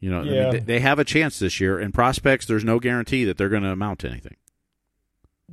you 0.00 0.10
know, 0.10 0.20
I 0.20 0.24
mean, 0.24 0.50
they, 0.50 0.58
they 0.60 0.80
have 0.80 0.98
a 0.98 1.04
chance 1.04 1.38
this 1.38 1.60
year. 1.60 1.78
And 1.78 1.92
prospects, 1.92 2.46
there's 2.46 2.64
no 2.64 2.78
guarantee 2.78 3.24
that 3.24 3.36
they're 3.36 3.48
going 3.48 3.62
to 3.64 3.70
amount 3.70 4.00
to 4.00 4.08
anything. 4.08 4.36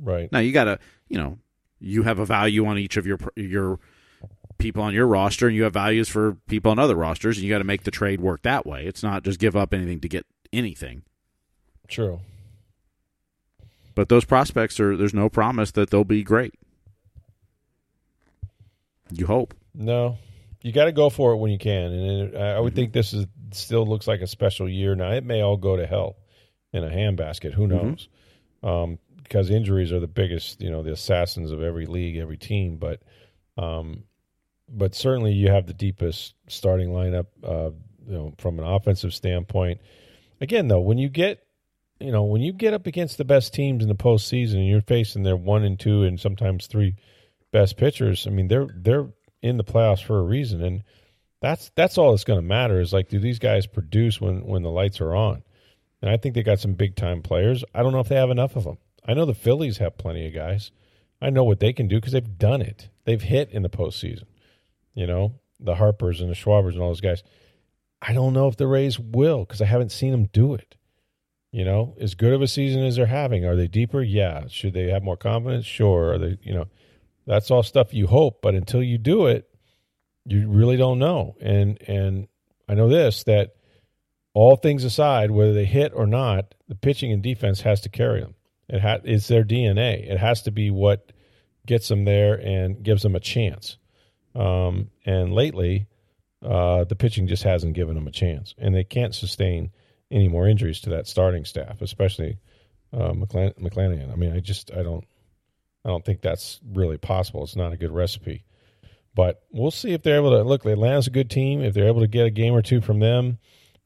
Right. 0.00 0.30
Now 0.30 0.38
you 0.40 0.52
got 0.52 0.64
to, 0.64 0.78
you 1.08 1.18
know, 1.18 1.38
you 1.80 2.02
have 2.04 2.18
a 2.18 2.26
value 2.26 2.66
on 2.66 2.78
each 2.78 2.96
of 2.96 3.06
your 3.06 3.18
your 3.34 3.78
people 4.58 4.82
on 4.82 4.94
your 4.94 5.06
roster, 5.06 5.46
and 5.46 5.54
you 5.56 5.64
have 5.64 5.74
values 5.74 6.08
for 6.08 6.36
people 6.48 6.70
on 6.70 6.78
other 6.78 6.94
rosters, 6.96 7.36
and 7.36 7.44
you 7.44 7.52
got 7.52 7.58
to 7.58 7.64
make 7.64 7.82
the 7.84 7.90
trade 7.90 8.20
work 8.20 8.42
that 8.42 8.64
way. 8.66 8.86
It's 8.86 9.02
not 9.02 9.22
just 9.24 9.38
give 9.38 9.54
up 9.56 9.74
anything 9.74 10.00
to 10.00 10.08
get 10.08 10.24
anything. 10.52 11.02
True. 11.88 12.20
But 13.94 14.08
those 14.08 14.24
prospects 14.24 14.78
are 14.80 14.96
there's 14.96 15.14
no 15.14 15.28
promise 15.28 15.70
that 15.72 15.90
they'll 15.90 16.04
be 16.04 16.22
great. 16.22 16.54
You 19.10 19.26
hope. 19.26 19.54
No, 19.74 20.18
you 20.62 20.72
got 20.72 20.86
to 20.86 20.92
go 20.92 21.10
for 21.10 21.32
it 21.32 21.36
when 21.36 21.50
you 21.50 21.58
can, 21.58 21.92
and 21.92 22.36
I 22.36 22.58
would 22.60 22.70
Mm-hmm. 22.72 22.76
think 22.76 22.92
this 22.92 23.12
is 23.12 23.26
still 23.52 23.86
looks 23.86 24.06
like 24.06 24.20
a 24.20 24.26
special 24.26 24.68
year. 24.68 24.94
Now 24.94 25.12
it 25.12 25.24
may 25.24 25.40
all 25.40 25.56
go 25.56 25.76
to 25.76 25.86
hell 25.86 26.16
in 26.72 26.84
a 26.84 26.88
handbasket. 26.88 27.52
Who 27.54 27.66
Mm-hmm. 27.66 27.88
knows? 27.88 28.08
Um, 28.62 28.98
because 29.22 29.50
injuries 29.50 29.92
are 29.92 30.00
the 30.00 30.06
biggest, 30.06 30.60
you 30.60 30.70
know, 30.70 30.82
the 30.84 30.92
assassins 30.92 31.50
of 31.50 31.60
every 31.60 31.86
league, 31.86 32.16
every 32.16 32.36
team. 32.36 32.76
But, 32.76 33.02
um, 33.58 34.04
but 34.68 34.94
certainly 34.94 35.32
you 35.32 35.50
have 35.50 35.66
the 35.66 35.74
deepest 35.74 36.34
starting 36.48 36.90
lineup. 36.90 37.26
Uh, 37.42 37.70
you 38.06 38.12
know, 38.12 38.34
from 38.38 38.58
an 38.60 38.64
offensive 38.64 39.12
standpoint. 39.12 39.80
Again, 40.40 40.68
though, 40.68 40.78
when 40.80 40.96
you 40.96 41.08
get 41.08 41.42
you 41.98 42.12
know, 42.12 42.24
when 42.24 42.42
you 42.42 42.52
get 42.52 42.74
up 42.74 42.86
against 42.86 43.18
the 43.18 43.24
best 43.24 43.54
teams 43.54 43.82
in 43.82 43.88
the 43.88 43.94
postseason 43.94 44.56
and 44.56 44.68
you're 44.68 44.82
facing 44.82 45.22
their 45.22 45.36
one 45.36 45.64
and 45.64 45.80
two 45.80 46.04
and 46.04 46.20
sometimes 46.20 46.66
three 46.66 46.94
best 47.52 47.76
pitchers, 47.76 48.26
I 48.26 48.30
mean, 48.30 48.48
they're 48.48 48.68
they're 48.76 49.08
in 49.42 49.56
the 49.56 49.64
playoffs 49.64 50.04
for 50.04 50.18
a 50.18 50.22
reason, 50.22 50.62
and 50.62 50.82
that's 51.40 51.70
that's 51.74 51.98
all 51.98 52.10
that's 52.10 52.24
going 52.24 52.38
to 52.38 52.46
matter 52.46 52.80
is 52.80 52.92
like, 52.92 53.08
do 53.08 53.18
these 53.18 53.38
guys 53.38 53.66
produce 53.66 54.20
when 54.20 54.44
when 54.44 54.62
the 54.62 54.70
lights 54.70 55.00
are 55.00 55.14
on? 55.14 55.42
And 56.02 56.10
I 56.10 56.16
think 56.16 56.34
they 56.34 56.42
got 56.42 56.60
some 56.60 56.74
big 56.74 56.96
time 56.96 57.22
players. 57.22 57.64
I 57.74 57.82
don't 57.82 57.92
know 57.92 58.00
if 58.00 58.08
they 58.08 58.16
have 58.16 58.30
enough 58.30 58.56
of 58.56 58.64
them. 58.64 58.78
I 59.06 59.14
know 59.14 59.24
the 59.24 59.34
Phillies 59.34 59.78
have 59.78 59.98
plenty 59.98 60.26
of 60.26 60.34
guys. 60.34 60.70
I 61.20 61.30
know 61.30 61.44
what 61.44 61.60
they 61.60 61.72
can 61.72 61.88
do 61.88 61.96
because 61.96 62.12
they've 62.12 62.38
done 62.38 62.60
it. 62.60 62.88
They've 63.04 63.22
hit 63.22 63.50
in 63.50 63.62
the 63.62 63.70
postseason. 63.70 64.24
You 64.94 65.06
know, 65.06 65.40
the 65.60 65.76
Harpers 65.76 66.20
and 66.20 66.30
the 66.30 66.34
Schwarbers 66.34 66.72
and 66.72 66.82
all 66.82 66.88
those 66.88 67.00
guys. 67.00 67.22
I 68.02 68.12
don't 68.12 68.34
know 68.34 68.48
if 68.48 68.56
the 68.56 68.66
Rays 68.66 68.98
will 68.98 69.40
because 69.40 69.62
I 69.62 69.66
haven't 69.66 69.92
seen 69.92 70.10
them 70.10 70.28
do 70.32 70.54
it. 70.54 70.76
You 71.52 71.64
know, 71.64 71.96
as 71.98 72.14
good 72.14 72.34
of 72.34 72.42
a 72.42 72.48
season 72.48 72.84
as 72.84 72.96
they're 72.96 73.06
having, 73.06 73.46
are 73.46 73.56
they 73.56 73.68
deeper? 73.68 74.02
Yeah. 74.02 74.44
Should 74.48 74.74
they 74.74 74.90
have 74.90 75.02
more 75.02 75.16
confidence? 75.16 75.64
Sure. 75.64 76.12
Are 76.12 76.18
they, 76.18 76.38
you 76.42 76.52
know, 76.52 76.66
that's 77.26 77.50
all 77.50 77.62
stuff 77.62 77.94
you 77.94 78.06
hope, 78.06 78.42
but 78.42 78.54
until 78.54 78.82
you 78.82 78.98
do 78.98 79.26
it, 79.26 79.48
you 80.26 80.48
really 80.48 80.76
don't 80.76 80.98
know. 80.98 81.36
And 81.40 81.80
and 81.86 82.28
I 82.68 82.74
know 82.74 82.88
this 82.88 83.24
that 83.24 83.54
all 84.34 84.56
things 84.56 84.84
aside, 84.84 85.30
whether 85.30 85.54
they 85.54 85.64
hit 85.64 85.92
or 85.94 86.06
not, 86.06 86.54
the 86.68 86.74
pitching 86.74 87.12
and 87.12 87.22
defense 87.22 87.62
has 87.62 87.80
to 87.82 87.88
carry 87.88 88.20
them. 88.20 88.34
It 88.68 88.80
ha- 88.80 88.98
it's 89.04 89.28
their 89.28 89.44
DNA. 89.44 90.10
It 90.10 90.18
has 90.18 90.42
to 90.42 90.50
be 90.50 90.70
what 90.70 91.12
gets 91.66 91.88
them 91.88 92.04
there 92.04 92.34
and 92.34 92.82
gives 92.82 93.02
them 93.02 93.14
a 93.14 93.20
chance. 93.20 93.78
Um, 94.34 94.90
and 95.04 95.32
lately, 95.32 95.86
uh, 96.42 96.84
the 96.84 96.96
pitching 96.96 97.26
just 97.26 97.44
hasn't 97.44 97.74
given 97.74 97.94
them 97.94 98.06
a 98.06 98.12
chance, 98.12 98.54
and 98.58 98.74
they 98.74 98.84
can't 98.84 99.14
sustain 99.14 99.70
any 100.10 100.28
more 100.28 100.46
injuries 100.46 100.80
to 100.82 100.90
that 100.90 101.06
starting 101.06 101.44
staff, 101.44 101.80
especially 101.80 102.38
uh, 102.92 103.12
McClan- 103.12 103.58
McClanahan. 103.58 104.12
I 104.12 104.16
mean, 104.16 104.32
I 104.32 104.40
just 104.40 104.70
I 104.72 104.82
don't 104.82 105.04
I 105.84 105.88
don't 105.88 106.04
think 106.04 106.20
that's 106.20 106.60
really 106.72 106.98
possible. 106.98 107.44
It's 107.44 107.56
not 107.56 107.72
a 107.72 107.76
good 107.76 107.92
recipe. 107.92 108.44
But 109.16 109.42
we'll 109.50 109.70
see 109.70 109.92
if 109.92 110.02
they're 110.02 110.16
able 110.16 110.32
to 110.32 110.42
look. 110.42 110.66
Atlanta's 110.66 111.06
a 111.06 111.10
good 111.10 111.30
team. 111.30 111.62
If 111.62 111.72
they're 111.72 111.88
able 111.88 112.02
to 112.02 112.06
get 112.06 112.26
a 112.26 112.30
game 112.30 112.54
or 112.54 112.60
two 112.60 112.82
from 112.82 113.00
them, 113.00 113.38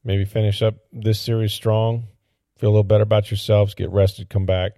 maybe 0.03 0.25
finish 0.25 0.61
up 0.61 0.75
this 0.91 1.21
series 1.21 1.53
strong, 1.53 2.03
feel 2.59 2.69
a 2.69 2.71
little 2.71 2.83
better 2.83 3.03
about 3.03 3.31
yourselves, 3.31 3.73
get 3.73 3.89
rested, 3.91 4.29
come 4.29 4.45
back, 4.45 4.73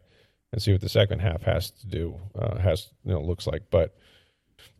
and 0.51 0.61
see 0.61 0.71
what 0.71 0.81
the 0.81 0.89
second 0.89 1.19
half 1.19 1.41
has 1.41 1.71
to 1.71 1.87
do. 1.87 2.19
Uh, 2.37 2.59
has 2.59 2.87
you 3.03 3.11
know 3.11 3.21
looks 3.21 3.47
like. 3.47 3.63
But 3.71 3.95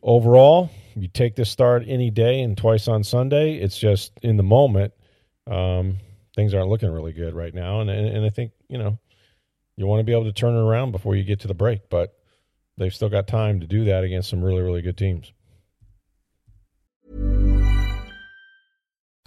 overall, 0.04 0.70
you 0.96 1.08
take 1.08 1.36
this 1.36 1.50
start 1.50 1.86
any 1.88 2.12
day 2.12 2.42
and 2.42 2.56
twice 2.56 2.88
on 2.88 3.04
Sunday. 3.04 3.56
It's 3.56 3.78
just 3.78 4.14
in 4.22 4.38
the 4.38 4.44
moment. 4.44 4.94
Um, 5.48 5.98
things 6.36 6.54
aren't 6.54 6.70
looking 6.70 6.92
really 6.92 7.14
good 7.14 7.34
right 7.34 7.54
now, 7.54 7.82
and, 7.82 7.90
and 7.90 8.08
and 8.08 8.26
I 8.26 8.30
think 8.30 8.52
you 8.70 8.78
know 8.78 9.00
you 9.76 9.88
want 9.88 10.02
to 10.02 10.04
be 10.04 10.12
able 10.12 10.26
to 10.26 10.34
turn 10.34 10.54
it 10.54 10.62
around 10.62 10.92
before 10.92 11.16
you 11.16 11.24
get 11.24 11.40
to 11.40 11.48
the 11.48 11.56
break, 11.56 11.90
but 11.90 12.16
they've 12.78 12.94
still 12.94 13.10
got 13.10 13.28
time 13.28 13.62
to 13.62 13.66
do 13.66 13.86
that 13.86 14.04
against 14.04 14.30
some 14.30 14.44
really 14.44 14.62
really 14.62 14.84
good 14.84 15.00
teams. 15.00 15.34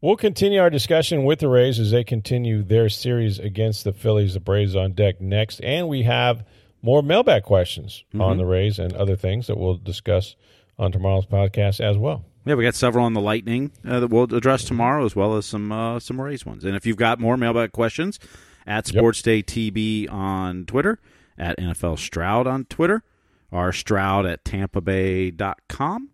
We'll 0.00 0.16
continue 0.16 0.60
our 0.60 0.70
discussion 0.70 1.24
with 1.24 1.40
the 1.40 1.48
Rays 1.48 1.80
as 1.80 1.90
they 1.90 2.04
continue 2.04 2.62
their 2.62 2.88
series 2.88 3.40
against 3.40 3.82
the 3.82 3.92
Phillies. 3.92 4.34
The 4.34 4.40
Braves 4.40 4.76
on 4.76 4.92
deck 4.92 5.20
next. 5.20 5.60
And 5.60 5.88
we 5.88 6.04
have 6.04 6.44
more 6.82 7.02
mailbag 7.02 7.42
questions 7.42 8.04
mm-hmm. 8.08 8.20
on 8.20 8.36
the 8.36 8.46
Rays 8.46 8.78
and 8.78 8.92
other 8.92 9.16
things 9.16 9.48
that 9.48 9.58
we'll 9.58 9.76
discuss 9.76 10.36
on 10.78 10.92
tomorrow's 10.92 11.26
podcast 11.26 11.80
as 11.80 11.98
well. 11.98 12.24
Yeah, 12.44 12.54
we 12.54 12.62
got 12.62 12.76
several 12.76 13.04
on 13.04 13.14
the 13.14 13.20
Lightning 13.20 13.72
uh, 13.84 13.98
that 13.98 14.06
we'll 14.06 14.32
address 14.32 14.62
tomorrow, 14.62 15.04
as 15.04 15.16
well 15.16 15.36
as 15.36 15.46
some 15.46 15.72
uh, 15.72 15.98
some 15.98 16.20
Rays 16.20 16.46
ones. 16.46 16.64
And 16.64 16.76
if 16.76 16.86
you've 16.86 16.96
got 16.96 17.18
more 17.18 17.36
mailbag 17.36 17.72
questions, 17.72 18.20
at 18.66 18.86
Sports 18.86 19.20
Day 19.20 19.42
TB 19.42 20.10
on 20.12 20.64
Twitter, 20.64 21.00
at 21.36 21.58
NFL 21.58 21.98
Stroud 21.98 22.46
on 22.46 22.66
Twitter, 22.66 23.02
or 23.50 23.72
Stroud 23.72 24.26
at 24.26 24.44
TampaBay.com 24.44 26.10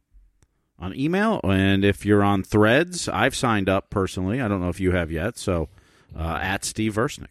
on 0.78 0.94
email. 0.94 1.40
And 1.44 1.84
if 1.84 2.04
you're 2.04 2.22
on 2.22 2.42
Threads, 2.42 3.08
I've 3.08 3.34
signed 3.34 3.68
up 3.68 3.90
personally. 3.90 4.40
I 4.40 4.48
don't 4.48 4.60
know 4.60 4.68
if 4.68 4.80
you 4.80 4.92
have 4.92 5.10
yet. 5.10 5.38
So 5.38 5.68
uh, 6.16 6.38
at 6.40 6.64
Steve 6.64 6.94
Versnick. 6.94 7.28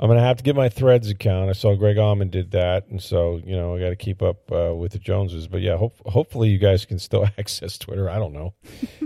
I'm 0.00 0.06
going 0.08 0.18
to 0.18 0.24
have 0.24 0.38
to 0.38 0.42
get 0.42 0.56
my 0.56 0.70
Threads 0.70 1.10
account. 1.10 1.50
I 1.50 1.52
saw 1.52 1.74
Greg 1.76 1.96
Auman 1.96 2.30
did 2.30 2.52
that, 2.52 2.86
and 2.88 3.02
so 3.02 3.38
you 3.44 3.54
know 3.54 3.76
I 3.76 3.80
got 3.80 3.90
to 3.90 3.96
keep 3.96 4.22
up 4.22 4.50
uh, 4.50 4.74
with 4.74 4.92
the 4.92 4.98
Joneses. 4.98 5.46
But 5.46 5.60
yeah, 5.60 5.76
hope, 5.76 5.94
hopefully 6.06 6.48
you 6.48 6.56
guys 6.56 6.86
can 6.86 6.98
still 6.98 7.28
access 7.38 7.76
Twitter. 7.76 8.08
I 8.08 8.16
don't 8.18 8.32
know. 8.32 8.54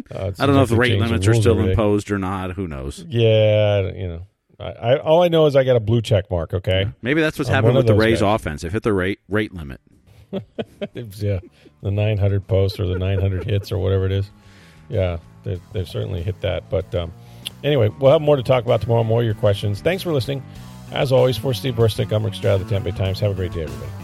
Uh, 0.08 0.30
I 0.38 0.46
don't 0.46 0.54
know 0.54 0.62
if 0.62 0.68
the 0.68 0.76
rate 0.76 0.96
limits 1.00 1.26
are 1.26 1.34
still 1.34 1.58
imposed 1.58 2.12
or 2.12 2.18
not. 2.18 2.52
Who 2.52 2.68
knows? 2.68 3.04
Yeah, 3.08 3.90
you 3.92 4.06
know. 4.06 4.26
I, 4.60 4.64
I, 4.64 4.98
all 5.00 5.24
I 5.24 5.28
know 5.28 5.46
is 5.46 5.56
I 5.56 5.64
got 5.64 5.74
a 5.74 5.80
blue 5.80 6.00
check 6.00 6.30
mark. 6.30 6.54
Okay, 6.54 6.82
yeah. 6.82 6.90
maybe 7.02 7.20
that's 7.20 7.38
what's 7.38 7.50
I'm 7.50 7.56
happening 7.56 7.74
with 7.74 7.88
the 7.88 7.94
Rays 7.94 8.20
guys. 8.20 8.34
offense. 8.36 8.62
They've 8.62 8.72
hit 8.72 8.84
the 8.84 8.92
rate 8.92 9.18
rate 9.28 9.52
limit. 9.52 9.80
yeah, 10.94 11.40
the 11.82 11.90
900 11.90 12.46
posts 12.46 12.80
or 12.80 12.86
the 12.86 12.98
900 12.98 13.44
hits 13.44 13.72
or 13.72 13.78
whatever 13.78 14.06
it 14.06 14.12
is. 14.12 14.30
Yeah, 14.88 15.18
they, 15.44 15.60
they've 15.72 15.88
certainly 15.88 16.22
hit 16.22 16.40
that. 16.42 16.68
But 16.70 16.94
um, 16.94 17.12
anyway, 17.62 17.88
we'll 17.88 18.12
have 18.12 18.22
more 18.22 18.36
to 18.36 18.42
talk 18.42 18.64
about 18.64 18.80
tomorrow. 18.80 19.04
More 19.04 19.20
of 19.20 19.26
your 19.26 19.34
questions. 19.34 19.80
Thanks 19.80 20.02
for 20.02 20.12
listening. 20.12 20.42
As 20.92 21.12
always, 21.12 21.36
for 21.36 21.54
Steve 21.54 21.74
Versnick, 21.74 22.12
I'm 22.12 22.24
Rick 22.24 22.34
Stroud 22.34 22.60
of 22.60 22.68
the 22.68 22.74
Tampa 22.74 22.92
Bay 22.92 22.96
Times. 22.96 23.20
Have 23.20 23.32
a 23.32 23.34
great 23.34 23.52
day, 23.52 23.62
everybody. 23.62 24.03